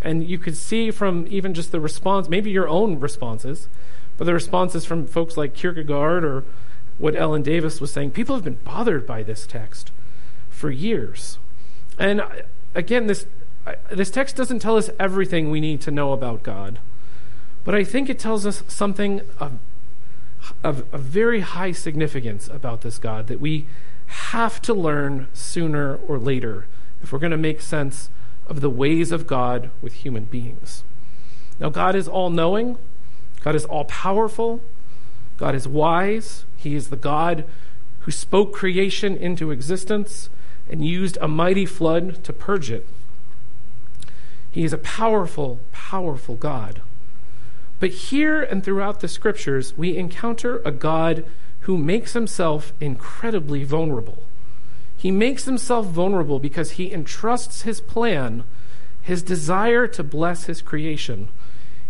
and 0.00 0.24
you 0.24 0.38
could 0.38 0.56
see 0.56 0.92
from 0.92 1.26
even 1.28 1.54
just 1.54 1.72
the 1.72 1.80
response, 1.80 2.28
maybe 2.28 2.52
your 2.52 2.68
own 2.68 3.00
responses, 3.00 3.68
but 4.16 4.26
the 4.26 4.32
responses 4.32 4.84
from 4.84 5.08
folks 5.08 5.36
like 5.36 5.54
Kierkegaard 5.54 6.24
or 6.24 6.44
what 6.98 7.16
Ellen 7.16 7.42
Davis 7.42 7.80
was 7.80 7.92
saying, 7.92 8.12
people 8.12 8.36
have 8.36 8.44
been 8.44 8.60
bothered 8.62 9.08
by 9.08 9.24
this 9.24 9.44
text 9.44 9.90
for 10.48 10.70
years. 10.70 11.38
And 11.98 12.22
again, 12.76 13.08
this, 13.08 13.26
this 13.90 14.12
text 14.12 14.36
doesn't 14.36 14.60
tell 14.60 14.76
us 14.76 14.88
everything 15.00 15.50
we 15.50 15.60
need 15.60 15.80
to 15.80 15.90
know 15.90 16.12
about 16.12 16.44
God, 16.44 16.78
but 17.64 17.74
I 17.74 17.82
think 17.82 18.08
it 18.08 18.20
tells 18.20 18.46
us 18.46 18.62
something 18.68 19.22
of, 20.62 20.92
of 20.92 21.00
very 21.00 21.40
high 21.40 21.72
significance 21.72 22.48
about 22.48 22.82
this 22.82 22.98
God 22.98 23.26
that 23.28 23.40
we 23.40 23.66
have 24.06 24.60
to 24.62 24.74
learn 24.74 25.28
sooner 25.32 25.96
or 25.96 26.18
later 26.18 26.66
if 27.02 27.12
we're 27.12 27.18
going 27.18 27.30
to 27.30 27.36
make 27.36 27.60
sense 27.60 28.10
of 28.46 28.60
the 28.60 28.70
ways 28.70 29.12
of 29.12 29.26
God 29.26 29.70
with 29.82 29.92
human 29.94 30.24
beings. 30.24 30.82
Now, 31.60 31.68
God 31.68 31.94
is 31.94 32.08
all 32.08 32.30
knowing, 32.30 32.78
God 33.42 33.54
is 33.54 33.64
all 33.64 33.84
powerful, 33.84 34.60
God 35.38 35.54
is 35.54 35.68
wise. 35.68 36.44
He 36.56 36.74
is 36.74 36.90
the 36.90 36.96
God 36.96 37.44
who 38.00 38.10
spoke 38.10 38.52
creation 38.52 39.16
into 39.16 39.50
existence 39.50 40.28
and 40.68 40.84
used 40.84 41.16
a 41.20 41.28
mighty 41.28 41.64
flood 41.64 42.22
to 42.24 42.32
purge 42.32 42.70
it. 42.70 42.86
He 44.50 44.64
is 44.64 44.72
a 44.72 44.78
powerful, 44.78 45.60
powerful 45.72 46.34
God. 46.34 46.82
But 47.80 47.90
here 47.90 48.42
and 48.42 48.64
throughout 48.64 49.00
the 49.00 49.08
scriptures, 49.08 49.76
we 49.76 49.96
encounter 49.96 50.60
a 50.64 50.70
God 50.72 51.24
who 51.60 51.76
makes 51.76 52.12
himself 52.14 52.72
incredibly 52.80 53.62
vulnerable. 53.62 54.22
He 54.96 55.10
makes 55.10 55.44
himself 55.44 55.86
vulnerable 55.86 56.40
because 56.40 56.72
he 56.72 56.92
entrusts 56.92 57.62
his 57.62 57.80
plan, 57.80 58.42
his 59.02 59.22
desire 59.22 59.86
to 59.86 60.02
bless 60.02 60.44
his 60.44 60.60
creation, 60.60 61.28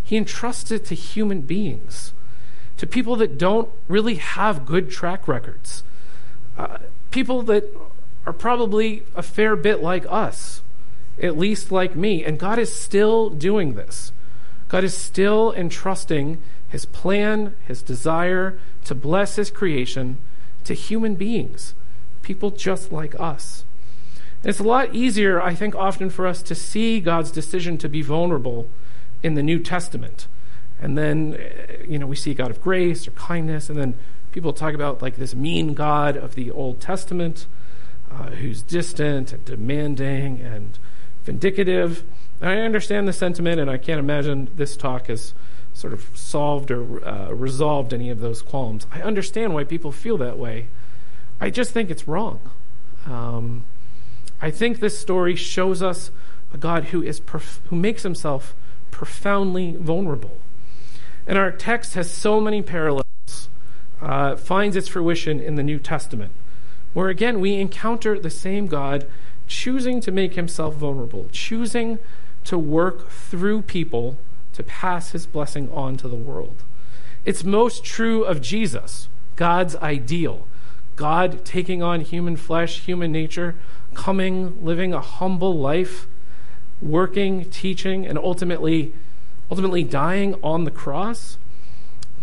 he 0.03 0.15
entrusts 0.15 0.71
it 0.71 0.85
to 0.85 0.95
human 0.95 1.41
beings. 1.41 2.13
to 2.79 2.87
people 2.87 3.17
that 3.17 3.37
don't 3.37 3.69
really 3.89 4.15
have 4.15 4.65
good 4.65 4.89
track 4.89 5.27
records, 5.27 5.83
uh, 6.57 6.77
people 7.11 7.41
that 7.41 7.65
are 8.25 8.31
probably 8.31 9.03
a 9.17 9.21
fair 9.21 9.57
bit 9.57 9.83
like 9.83 10.05
us, 10.07 10.61
at 11.21 11.37
least 11.37 11.73
like 11.73 11.93
me. 11.93 12.23
And 12.23 12.39
God 12.39 12.57
is 12.57 12.73
still 12.73 13.29
doing 13.29 13.73
this. 13.73 14.13
God 14.69 14.83
is 14.85 14.95
still 14.95 15.51
entrusting 15.53 16.41
his 16.69 16.85
plan, 16.85 17.55
his 17.67 17.81
desire 17.81 18.57
to 18.85 18.95
bless 18.95 19.35
his 19.35 19.51
creation 19.51 20.17
to 20.63 20.73
human 20.73 21.15
beings, 21.15 21.73
people 22.21 22.51
just 22.51 22.91
like 22.91 23.19
us. 23.19 23.65
And 24.41 24.49
it's 24.49 24.59
a 24.59 24.63
lot 24.63 24.95
easier, 24.95 25.41
I 25.41 25.53
think, 25.53 25.75
often 25.75 26.09
for 26.09 26.25
us 26.25 26.41
to 26.43 26.55
see 26.55 27.01
God's 27.01 27.31
decision 27.31 27.77
to 27.79 27.89
be 27.89 28.01
vulnerable 28.01 28.69
in 29.21 29.33
the 29.33 29.43
New 29.43 29.59
Testament. 29.59 30.27
And 30.81 30.97
then, 30.97 31.37
you 31.87 31.99
know, 31.99 32.07
we 32.07 32.15
see 32.15 32.33
God 32.33 32.51
of 32.51 32.61
grace 32.61 33.07
or 33.07 33.11
kindness, 33.11 33.69
and 33.69 33.77
then 33.77 33.95
people 34.31 34.53
talk 34.53 34.73
about 34.73 35.01
like 35.01 35.17
this 35.17 35.35
mean 35.35 35.73
God 35.73 36.15
of 36.15 36.35
the 36.35 36.51
Old 36.51 36.79
Testament 36.79 37.47
uh, 38.11 38.29
who's 38.29 38.61
distant 38.61 39.33
and 39.33 39.43
demanding 39.43 40.39
and 40.39 40.77
vindicative. 41.25 42.03
I 42.41 42.55
understand 42.59 43.07
the 43.07 43.13
sentiment, 43.13 43.59
and 43.59 43.69
I 43.69 43.77
can't 43.77 43.99
imagine 43.99 44.49
this 44.55 44.77
talk 44.77 45.07
has 45.07 45.33
sort 45.73 45.93
of 45.93 46.09
solved 46.13 46.71
or 46.71 47.05
uh, 47.05 47.31
resolved 47.31 47.93
any 47.93 48.09
of 48.09 48.19
those 48.19 48.41
qualms. 48.41 48.87
I 48.91 49.01
understand 49.01 49.53
why 49.53 49.63
people 49.63 49.91
feel 49.91 50.17
that 50.17 50.37
way. 50.37 50.67
I 51.39 51.49
just 51.49 51.71
think 51.71 51.89
it's 51.89 52.07
wrong. 52.07 52.39
Um, 53.05 53.65
I 54.41 54.51
think 54.51 54.79
this 54.79 54.97
story 54.97 55.35
shows 55.35 55.81
us 55.81 56.11
a 56.53 56.57
God 56.57 56.85
who 56.85 57.01
is 57.01 57.19
prof- 57.19 57.61
who 57.69 57.75
makes 57.75 58.03
himself 58.03 58.55
profoundly 58.91 59.75
vulnerable. 59.77 60.37
And 61.27 61.37
our 61.37 61.51
text 61.51 61.93
has 61.93 62.09
so 62.09 62.41
many 62.41 62.61
parallels, 62.61 63.49
uh, 64.01 64.35
finds 64.35 64.75
its 64.75 64.87
fruition 64.87 65.39
in 65.39 65.55
the 65.55 65.63
New 65.63 65.79
Testament, 65.79 66.31
where 66.93 67.09
again 67.09 67.39
we 67.39 67.55
encounter 67.55 68.17
the 68.17 68.29
same 68.29 68.67
God 68.67 69.07
choosing 69.47 70.01
to 70.01 70.11
make 70.11 70.35
himself 70.35 70.75
vulnerable, 70.75 71.27
choosing 71.31 71.99
to 72.49 72.57
work 72.57 73.11
through 73.11 73.61
people 73.61 74.17
to 74.53 74.63
pass 74.63 75.11
his 75.11 75.27
blessing 75.27 75.71
on 75.71 75.97
to 75.97 76.07
the 76.07 76.15
world. 76.15 76.63
It's 77.23 77.43
most 77.43 77.83
true 77.83 78.23
of 78.23 78.41
Jesus, 78.41 79.07
God's 79.35 79.75
ideal. 79.75 80.47
God 80.95 81.45
taking 81.45 81.83
on 81.83 82.01
human 82.01 82.35
flesh, 82.35 82.79
human 82.79 83.11
nature, 83.11 83.53
coming, 83.93 84.65
living 84.65 84.95
a 84.95 84.99
humble 84.99 85.59
life, 85.59 86.07
working, 86.81 87.47
teaching, 87.51 88.07
and 88.07 88.17
ultimately, 88.17 88.93
ultimately 89.51 89.83
dying 89.83 90.33
on 90.41 90.63
the 90.63 90.71
cross. 90.71 91.37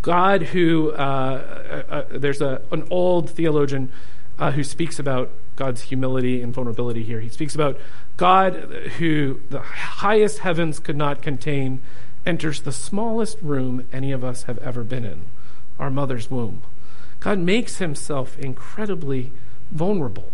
God, 0.02 0.42
who 0.42 0.90
uh, 0.90 1.84
uh, 1.88 1.92
uh, 1.94 2.04
there's 2.10 2.40
a, 2.40 2.62
an 2.72 2.84
old 2.90 3.30
theologian 3.30 3.92
uh, 4.40 4.50
who 4.50 4.64
speaks 4.64 4.98
about 4.98 5.30
God's 5.54 5.82
humility 5.82 6.42
and 6.42 6.52
vulnerability 6.52 7.04
here. 7.04 7.20
He 7.20 7.28
speaks 7.28 7.54
about 7.54 7.78
God, 8.16 8.54
who 8.98 9.40
the 9.50 9.60
highest 9.60 10.38
heavens 10.38 10.78
could 10.78 10.96
not 10.96 11.22
contain, 11.22 11.80
enters 12.24 12.62
the 12.62 12.72
smallest 12.72 13.38
room 13.42 13.86
any 13.92 14.10
of 14.12 14.24
us 14.24 14.44
have 14.44 14.58
ever 14.58 14.82
been 14.82 15.04
in, 15.04 15.22
our 15.78 15.90
mother's 15.90 16.30
womb. 16.30 16.62
God 17.20 17.38
makes 17.38 17.78
himself 17.78 18.38
incredibly 18.38 19.32
vulnerable. 19.70 20.30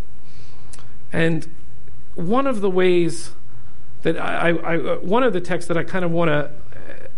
And 1.13 1.49
one 2.15 2.47
of 2.47 2.61
the 2.61 2.71
ways 2.71 3.33
that 4.03 4.19
I, 4.19 4.51
I, 4.51 4.77
one 4.97 5.23
of 5.23 5.33
the 5.33 5.41
texts 5.41 5.69
that 5.69 5.77
I 5.77 5.85
kind 5.85 6.05
of 6.05 6.11
want 6.11 6.29
to 6.29 6.51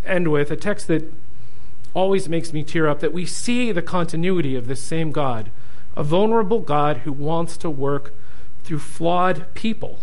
end 0.04 0.28
with, 0.28 0.50
a 0.50 0.56
text 0.56 0.86
that 0.88 1.12
always 1.94 2.28
makes 2.28 2.52
me 2.52 2.62
tear 2.62 2.88
up, 2.88 3.00
that 3.00 3.12
we 3.12 3.24
see 3.24 3.72
the 3.72 3.82
continuity 3.82 4.56
of 4.56 4.66
this 4.66 4.82
same 4.82 5.12
God, 5.12 5.50
a 5.96 6.02
vulnerable 6.02 6.60
God 6.60 6.98
who 6.98 7.12
wants 7.12 7.56
to 7.58 7.70
work 7.70 8.12
through 8.64 8.80
flawed 8.80 9.46
people, 9.54 10.00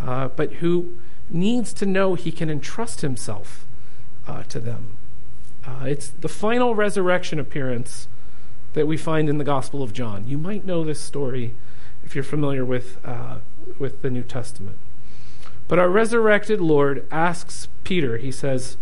uh, 0.00 0.28
but 0.28 0.54
who 0.54 0.96
needs 1.30 1.72
to 1.74 1.86
know 1.86 2.14
he 2.14 2.32
can 2.32 2.50
entrust 2.50 3.00
himself 3.00 3.66
uh, 4.26 4.42
to 4.44 4.60
them. 4.60 4.96
Uh, 5.66 5.84
it's 5.86 6.08
the 6.08 6.28
final 6.28 6.74
resurrection 6.74 7.38
appearance 7.38 8.08
that 8.74 8.86
we 8.86 8.96
find 8.96 9.28
in 9.28 9.38
the 9.38 9.44
Gospel 9.44 9.82
of 9.82 9.92
John. 9.92 10.26
You 10.26 10.38
might 10.38 10.64
know 10.64 10.84
this 10.84 11.00
story 11.00 11.54
if 12.04 12.14
you're 12.14 12.24
familiar 12.24 12.64
with, 12.64 12.98
uh, 13.04 13.38
with 13.78 14.02
the 14.02 14.10
New 14.10 14.22
Testament. 14.22 14.78
But 15.66 15.78
our 15.78 15.88
resurrected 15.88 16.60
Lord 16.60 17.06
asks 17.10 17.68
Peter, 17.84 18.16
he 18.16 18.32
says, 18.32 18.76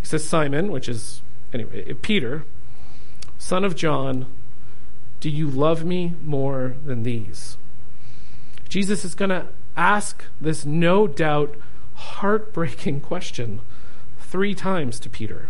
he 0.00 0.06
says, 0.06 0.26
Simon, 0.26 0.70
which 0.70 0.88
is, 0.88 1.20
anyway, 1.52 1.92
Peter, 1.94 2.44
son 3.36 3.64
of 3.64 3.76
John, 3.76 4.26
do 5.20 5.28
you 5.28 5.50
love 5.50 5.84
me 5.84 6.14
more 6.24 6.76
than 6.84 7.02
these? 7.02 7.58
Jesus 8.68 9.04
is 9.04 9.14
going 9.14 9.30
to 9.30 9.48
ask 9.78 10.24
this 10.40 10.66
no 10.66 11.06
doubt 11.06 11.54
heartbreaking 11.94 13.00
question 13.00 13.60
three 14.20 14.54
times 14.54 14.98
to 15.00 15.08
Peter. 15.08 15.48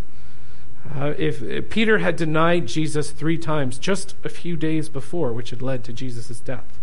Uh, 0.95 1.15
if, 1.19 1.43
if, 1.43 1.69
Peter 1.69 1.99
had 1.99 2.17
denied 2.17 2.67
Jesus 2.67 3.11
three 3.11 3.39
times 3.39 3.79
just 3.79 4.15
a 4.25 4.29
few 4.29 4.57
days 4.57 4.89
before, 4.89 5.33
which 5.33 5.51
had 5.51 5.61
led 5.61 5.83
to 5.85 5.93
Jesus' 5.93 6.41
death. 6.41 6.79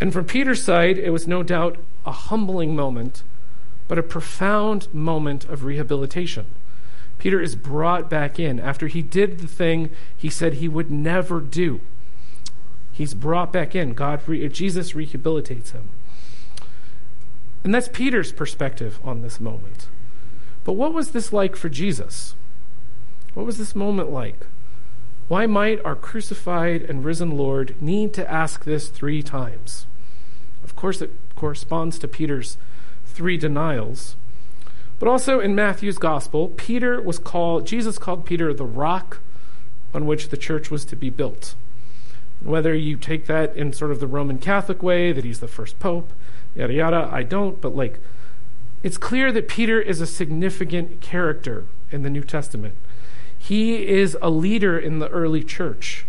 And 0.00 0.12
from 0.12 0.24
Peter's 0.24 0.62
side, 0.62 0.98
it 0.98 1.10
was 1.10 1.28
no 1.28 1.42
doubt 1.42 1.76
a 2.06 2.12
humbling 2.12 2.74
moment, 2.74 3.22
but 3.86 3.98
a 3.98 4.02
profound 4.02 4.92
moment 4.94 5.44
of 5.44 5.64
rehabilitation. 5.64 6.46
Peter 7.18 7.40
is 7.40 7.54
brought 7.54 8.10
back 8.10 8.40
in 8.40 8.58
after 8.58 8.88
he 8.88 9.02
did 9.02 9.38
the 9.38 9.46
thing 9.46 9.90
he 10.16 10.30
said 10.30 10.54
he 10.54 10.68
would 10.68 10.90
never 10.90 11.40
do. 11.40 11.80
He's 12.90 13.14
brought 13.14 13.52
back 13.52 13.76
in. 13.76 13.94
God, 13.94 14.22
Jesus 14.52 14.92
rehabilitates 14.92 15.70
him. 15.70 15.90
And 17.64 17.74
that's 17.74 17.88
Peter's 17.88 18.32
perspective 18.32 18.98
on 19.04 19.22
this 19.22 19.40
moment. 19.40 19.88
But 20.64 20.72
what 20.72 20.92
was 20.92 21.10
this 21.10 21.32
like 21.32 21.56
for 21.56 21.68
Jesus? 21.68 22.34
What 23.34 23.46
was 23.46 23.58
this 23.58 23.74
moment 23.74 24.10
like? 24.10 24.46
Why 25.28 25.46
might 25.46 25.84
our 25.84 25.96
crucified 25.96 26.82
and 26.82 27.04
risen 27.04 27.36
Lord 27.36 27.80
need 27.80 28.12
to 28.14 28.30
ask 28.30 28.64
this 28.64 28.88
three 28.88 29.22
times? 29.22 29.86
Of 30.62 30.76
course, 30.76 31.00
it 31.00 31.10
corresponds 31.36 31.98
to 32.00 32.08
Peter's 32.08 32.58
three 33.06 33.36
denials. 33.36 34.16
But 34.98 35.08
also 35.08 35.40
in 35.40 35.54
Matthew's 35.54 35.98
gospel, 35.98 36.48
Peter 36.48 37.00
was 37.00 37.18
called, 37.18 37.66
Jesus 37.66 37.98
called 37.98 38.24
Peter 38.24 38.52
the 38.52 38.64
rock 38.64 39.20
on 39.94 40.06
which 40.06 40.28
the 40.28 40.36
church 40.36 40.70
was 40.70 40.84
to 40.86 40.96
be 40.96 41.10
built. 41.10 41.54
Whether 42.40 42.74
you 42.74 42.96
take 42.96 43.26
that 43.26 43.56
in 43.56 43.72
sort 43.72 43.90
of 43.90 44.00
the 44.00 44.06
Roman 44.06 44.38
Catholic 44.38 44.82
way, 44.82 45.12
that 45.12 45.24
he's 45.24 45.40
the 45.40 45.48
first 45.48 45.78
pope, 45.78 46.12
yada 46.54 46.72
yada, 46.72 47.08
I 47.12 47.22
don't, 47.22 47.60
but 47.60 47.74
like, 47.74 47.98
it's 48.82 48.98
clear 48.98 49.30
that 49.32 49.48
Peter 49.48 49.80
is 49.80 50.00
a 50.00 50.06
significant 50.06 51.00
character 51.00 51.66
in 51.90 52.02
the 52.02 52.10
New 52.10 52.22
Testament. 52.22 52.74
He 53.38 53.86
is 53.86 54.16
a 54.20 54.30
leader 54.30 54.78
in 54.78 54.98
the 54.98 55.08
early 55.08 55.42
church. 55.44 56.04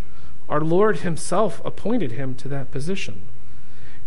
Our 0.50 0.62
Lord 0.62 0.98
Himself 0.98 1.62
appointed 1.66 2.14
him 2.14 2.36
to 2.36 2.48
that 2.50 2.72
position. 2.72 3.22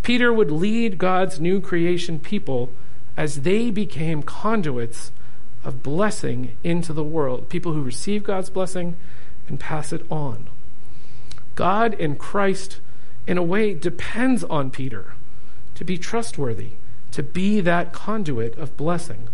Peter 0.03 0.33
would 0.33 0.51
lead 0.51 0.99
God's 0.99 1.41
new 1.41 1.61
creation 1.61 2.19
people 2.19 2.71
as 3.17 3.43
they 3.43 3.71
became 3.71 4.23
conduits 4.23 5.11
of 5.65 5.83
blessing 5.83 6.57
into 6.63 6.93
the 6.93 7.03
world, 7.03 7.49
people 7.49 7.73
who 7.73 7.83
receive 7.83 8.23
God's 8.23 8.51
blessing 8.51 8.97
and 9.49 9.59
pass 9.59 9.93
it 9.93 10.05
on. 10.11 10.49
God 11.57 11.95
in 11.95 12.17
Christ, 12.17 12.81
in 13.27 13.39
a 13.39 13.43
way, 13.43 13.75
depends 13.75 14.45
on 14.45 14.71
Peter 14.71 15.15
to 15.77 15.85
be 15.85 15.97
trustworthy, 15.97 16.73
to 17.13 17.23
be 17.23 17.61
that 17.61 17.93
conduit 17.93 18.59
of 18.59 18.77
blessing, 18.77 19.29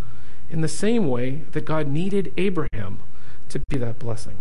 in 0.50 0.60
the 0.60 0.68
same 0.68 1.08
way 1.08 1.42
that 1.52 1.64
God 1.64 1.88
needed 1.88 2.32
Abraham 2.36 2.98
to 3.48 3.60
be 3.70 3.78
that 3.78 3.98
blessing. 3.98 4.36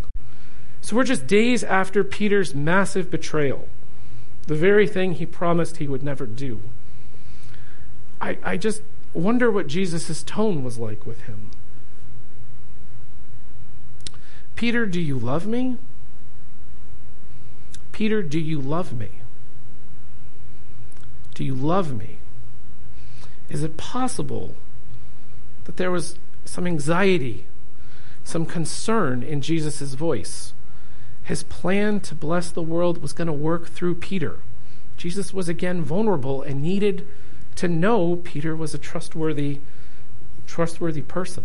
So 0.82 0.96
we're 0.96 1.04
just 1.04 1.28
days 1.28 1.64
after 1.64 2.04
Peter's 2.04 2.54
massive 2.54 3.10
betrayal, 3.10 3.70
the 4.48 4.56
very 4.56 4.88
thing 4.88 5.14
he 5.14 5.26
promised 5.26 5.78
he 5.78 5.88
would 5.88 6.04
never 6.04 6.26
do. 6.26 6.60
I, 8.20 8.38
I 8.44 8.58
just 8.58 8.82
wonder 9.14 9.50
what 9.50 9.68
Jesus' 9.68 10.24
tone 10.24 10.64
was 10.64 10.78
like 10.78 11.06
with 11.06 11.22
him. 11.22 11.52
Peter, 14.56 14.86
do 14.86 15.00
you 15.00 15.18
love 15.18 15.48
me? 15.48 15.78
Peter, 17.92 18.22
do 18.22 18.40
you 18.40 18.60
love 18.60 18.94
me? 18.94 19.21
Do 21.34 21.44
you 21.44 21.56
love 21.56 21.98
me? 21.98 22.18
Is 23.50 23.64
it 23.64 23.78
possible 23.78 24.56
that 25.66 25.78
there 25.78 25.92
was 25.92 26.18
some 26.46 26.68
anxiety 26.68 27.46
some 28.24 28.46
concern 28.46 29.24
in 29.24 29.42
Jesus' 29.42 29.94
voice. 29.94 30.54
His 31.24 31.44
plan 31.44 32.00
to 32.02 32.16
bless 32.16 32.52
the 32.52 32.62
world 32.62 33.02
was 33.02 33.14
going 33.14 33.28
to 33.28 33.34
work 33.34 33.68
through 33.68 33.96
Peter. 33.96 34.40
Jesus 34.98 35.34
was 35.34 35.50
again 35.50 35.82
vulnerable 35.82 36.42
and 36.42 36.62
needed 36.62 37.08
to 37.56 37.68
know 37.68 38.18
Peter 38.18 38.56
was 38.56 38.74
a 38.74 38.78
trustworthy, 38.78 39.60
trustworthy 40.48 41.02
person. 41.02 41.44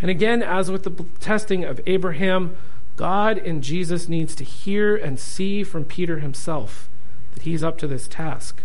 And 0.00 0.10
again, 0.10 0.42
as 0.42 0.70
with 0.70 0.84
the 0.84 1.04
testing 1.20 1.64
of 1.64 1.80
Abraham, 1.86 2.56
God 2.96 3.38
in 3.38 3.62
Jesus 3.62 4.08
needs 4.08 4.34
to 4.36 4.44
hear 4.44 4.96
and 4.96 5.18
see 5.18 5.62
from 5.62 5.84
Peter 5.84 6.18
himself 6.18 6.88
that 7.36 7.44
he's 7.44 7.62
up 7.62 7.78
to 7.78 7.86
this 7.86 8.08
task. 8.08 8.62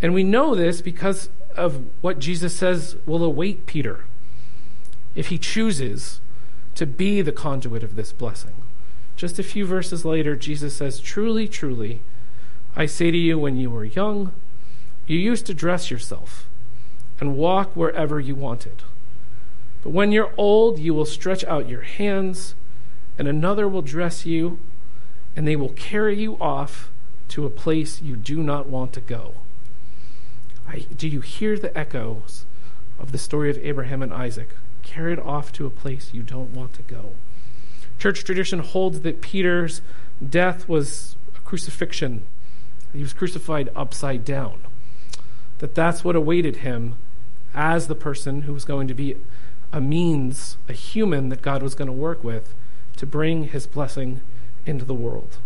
And 0.00 0.14
we 0.14 0.24
know 0.24 0.54
this 0.54 0.80
because 0.80 1.28
of 1.54 1.84
what 2.00 2.18
Jesus 2.18 2.54
says 2.54 2.96
will 3.04 3.22
await 3.22 3.66
Peter 3.66 4.04
if 5.14 5.28
he 5.28 5.38
chooses 5.38 6.20
to 6.74 6.86
be 6.86 7.22
the 7.22 7.32
conduit 7.32 7.82
of 7.82 7.96
this 7.96 8.12
blessing. 8.12 8.54
Just 9.16 9.38
a 9.38 9.42
few 9.42 9.66
verses 9.66 10.04
later, 10.04 10.36
Jesus 10.36 10.76
says, 10.76 11.00
Truly, 11.00 11.48
truly, 11.48 12.00
I 12.76 12.84
say 12.86 13.10
to 13.10 13.16
you, 13.16 13.38
when 13.38 13.56
you 13.56 13.70
were 13.70 13.84
young, 13.84 14.32
you 15.06 15.18
used 15.18 15.46
to 15.46 15.54
dress 15.54 15.90
yourself 15.90 16.46
and 17.18 17.36
walk 17.36 17.74
wherever 17.74 18.20
you 18.20 18.34
wanted. 18.34 18.82
But 19.82 19.90
when 19.90 20.12
you're 20.12 20.34
old, 20.36 20.78
you 20.78 20.92
will 20.92 21.06
stretch 21.06 21.44
out 21.44 21.68
your 21.68 21.80
hands, 21.80 22.54
and 23.18 23.26
another 23.26 23.66
will 23.66 23.82
dress 23.82 24.26
you, 24.26 24.58
and 25.34 25.48
they 25.48 25.56
will 25.56 25.70
carry 25.70 26.20
you 26.20 26.36
off 26.38 26.90
to 27.28 27.46
a 27.46 27.50
place 27.50 28.00
you 28.02 28.16
do 28.16 28.42
not 28.42 28.66
want 28.66 28.92
to 28.94 29.00
go. 29.00 29.34
I, 30.68 30.86
do 30.96 31.08
you 31.08 31.20
hear 31.20 31.58
the 31.58 31.76
echoes 31.76 32.44
of 32.98 33.12
the 33.12 33.18
story 33.18 33.50
of 33.50 33.58
Abraham 33.58 34.02
and 34.02 34.12
Isaac? 34.12 34.50
Carried 34.82 35.18
off 35.18 35.52
to 35.52 35.66
a 35.66 35.70
place 35.70 36.10
you 36.12 36.22
don't 36.22 36.54
want 36.54 36.72
to 36.74 36.82
go. 36.82 37.12
Church 37.98 38.24
tradition 38.24 38.60
holds 38.60 39.00
that 39.00 39.20
Peter's 39.20 39.80
death 40.26 40.68
was 40.68 41.16
a 41.36 41.40
crucifixion. 41.40 42.22
He 42.92 43.02
was 43.02 43.12
crucified 43.12 43.70
upside 43.74 44.24
down. 44.24 44.60
That 45.58 45.74
that's 45.74 46.04
what 46.04 46.16
awaited 46.16 46.56
him 46.56 46.96
as 47.54 47.86
the 47.86 47.94
person 47.94 48.42
who 48.42 48.52
was 48.52 48.64
going 48.64 48.86
to 48.88 48.94
be 48.94 49.16
a 49.72 49.80
means, 49.80 50.56
a 50.68 50.72
human 50.72 51.30
that 51.30 51.42
God 51.42 51.62
was 51.62 51.74
going 51.74 51.86
to 51.86 51.92
work 51.92 52.22
with 52.22 52.54
to 52.96 53.06
bring 53.06 53.44
his 53.44 53.66
blessing 53.66 54.20
into 54.64 54.84
the 54.84 54.94
world. 54.94 55.38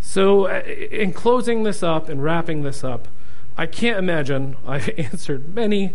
So, 0.00 0.46
uh, 0.46 0.62
in 0.64 1.12
closing 1.12 1.64
this 1.64 1.82
up 1.82 2.08
and 2.08 2.22
wrapping 2.22 2.62
this 2.62 2.82
up, 2.82 3.08
I 3.56 3.66
can't 3.66 3.98
imagine 3.98 4.56
I've 4.66 4.90
answered 4.98 5.54
many 5.54 5.94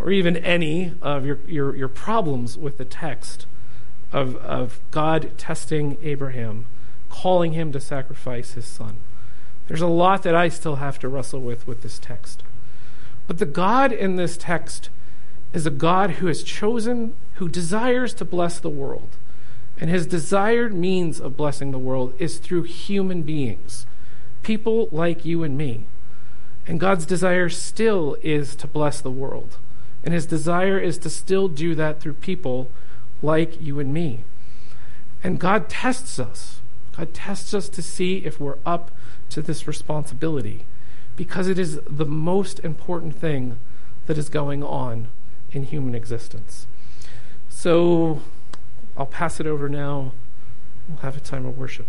or 0.00 0.10
even 0.10 0.36
any 0.36 0.92
of 1.02 1.26
your, 1.26 1.38
your, 1.46 1.74
your 1.74 1.88
problems 1.88 2.56
with 2.56 2.78
the 2.78 2.84
text 2.84 3.46
of, 4.12 4.36
of 4.36 4.80
God 4.90 5.32
testing 5.36 5.98
Abraham, 6.02 6.66
calling 7.10 7.52
him 7.52 7.72
to 7.72 7.80
sacrifice 7.80 8.52
his 8.52 8.64
son. 8.64 8.96
There's 9.66 9.82
a 9.82 9.86
lot 9.86 10.22
that 10.22 10.34
I 10.34 10.48
still 10.48 10.76
have 10.76 10.98
to 11.00 11.08
wrestle 11.08 11.40
with 11.40 11.66
with 11.66 11.82
this 11.82 11.98
text. 11.98 12.42
But 13.26 13.38
the 13.38 13.46
God 13.46 13.92
in 13.92 14.16
this 14.16 14.36
text 14.38 14.88
is 15.52 15.66
a 15.66 15.70
God 15.70 16.12
who 16.12 16.26
has 16.26 16.42
chosen, 16.42 17.14
who 17.34 17.48
desires 17.48 18.14
to 18.14 18.24
bless 18.24 18.58
the 18.58 18.70
world. 18.70 19.16
And 19.80 19.90
his 19.90 20.06
desired 20.06 20.74
means 20.74 21.20
of 21.20 21.36
blessing 21.36 21.70
the 21.70 21.78
world 21.78 22.14
is 22.18 22.38
through 22.38 22.64
human 22.64 23.22
beings, 23.22 23.86
people 24.42 24.88
like 24.90 25.24
you 25.24 25.44
and 25.44 25.56
me. 25.56 25.84
And 26.66 26.80
God's 26.80 27.06
desire 27.06 27.48
still 27.48 28.16
is 28.22 28.54
to 28.56 28.66
bless 28.66 29.00
the 29.00 29.10
world. 29.10 29.56
And 30.04 30.12
his 30.12 30.26
desire 30.26 30.78
is 30.78 30.98
to 30.98 31.10
still 31.10 31.48
do 31.48 31.74
that 31.76 32.00
through 32.00 32.14
people 32.14 32.70
like 33.22 33.60
you 33.60 33.80
and 33.80 33.92
me. 33.92 34.24
And 35.22 35.38
God 35.40 35.68
tests 35.68 36.18
us. 36.18 36.60
God 36.96 37.14
tests 37.14 37.54
us 37.54 37.68
to 37.70 37.82
see 37.82 38.18
if 38.18 38.40
we're 38.40 38.58
up 38.66 38.90
to 39.30 39.42
this 39.42 39.66
responsibility 39.66 40.64
because 41.16 41.48
it 41.48 41.58
is 41.58 41.80
the 41.88 42.04
most 42.04 42.60
important 42.60 43.14
thing 43.14 43.58
that 44.06 44.18
is 44.18 44.28
going 44.28 44.62
on 44.62 45.08
in 45.52 45.64
human 45.64 45.94
existence. 45.94 46.66
So 47.48 48.22
I'll 48.98 49.06
pass 49.06 49.38
it 49.38 49.46
over 49.46 49.68
now. 49.68 50.12
We'll 50.88 50.98
have 50.98 51.16
a 51.16 51.20
time 51.20 51.46
of 51.46 51.56
worship. 51.56 51.86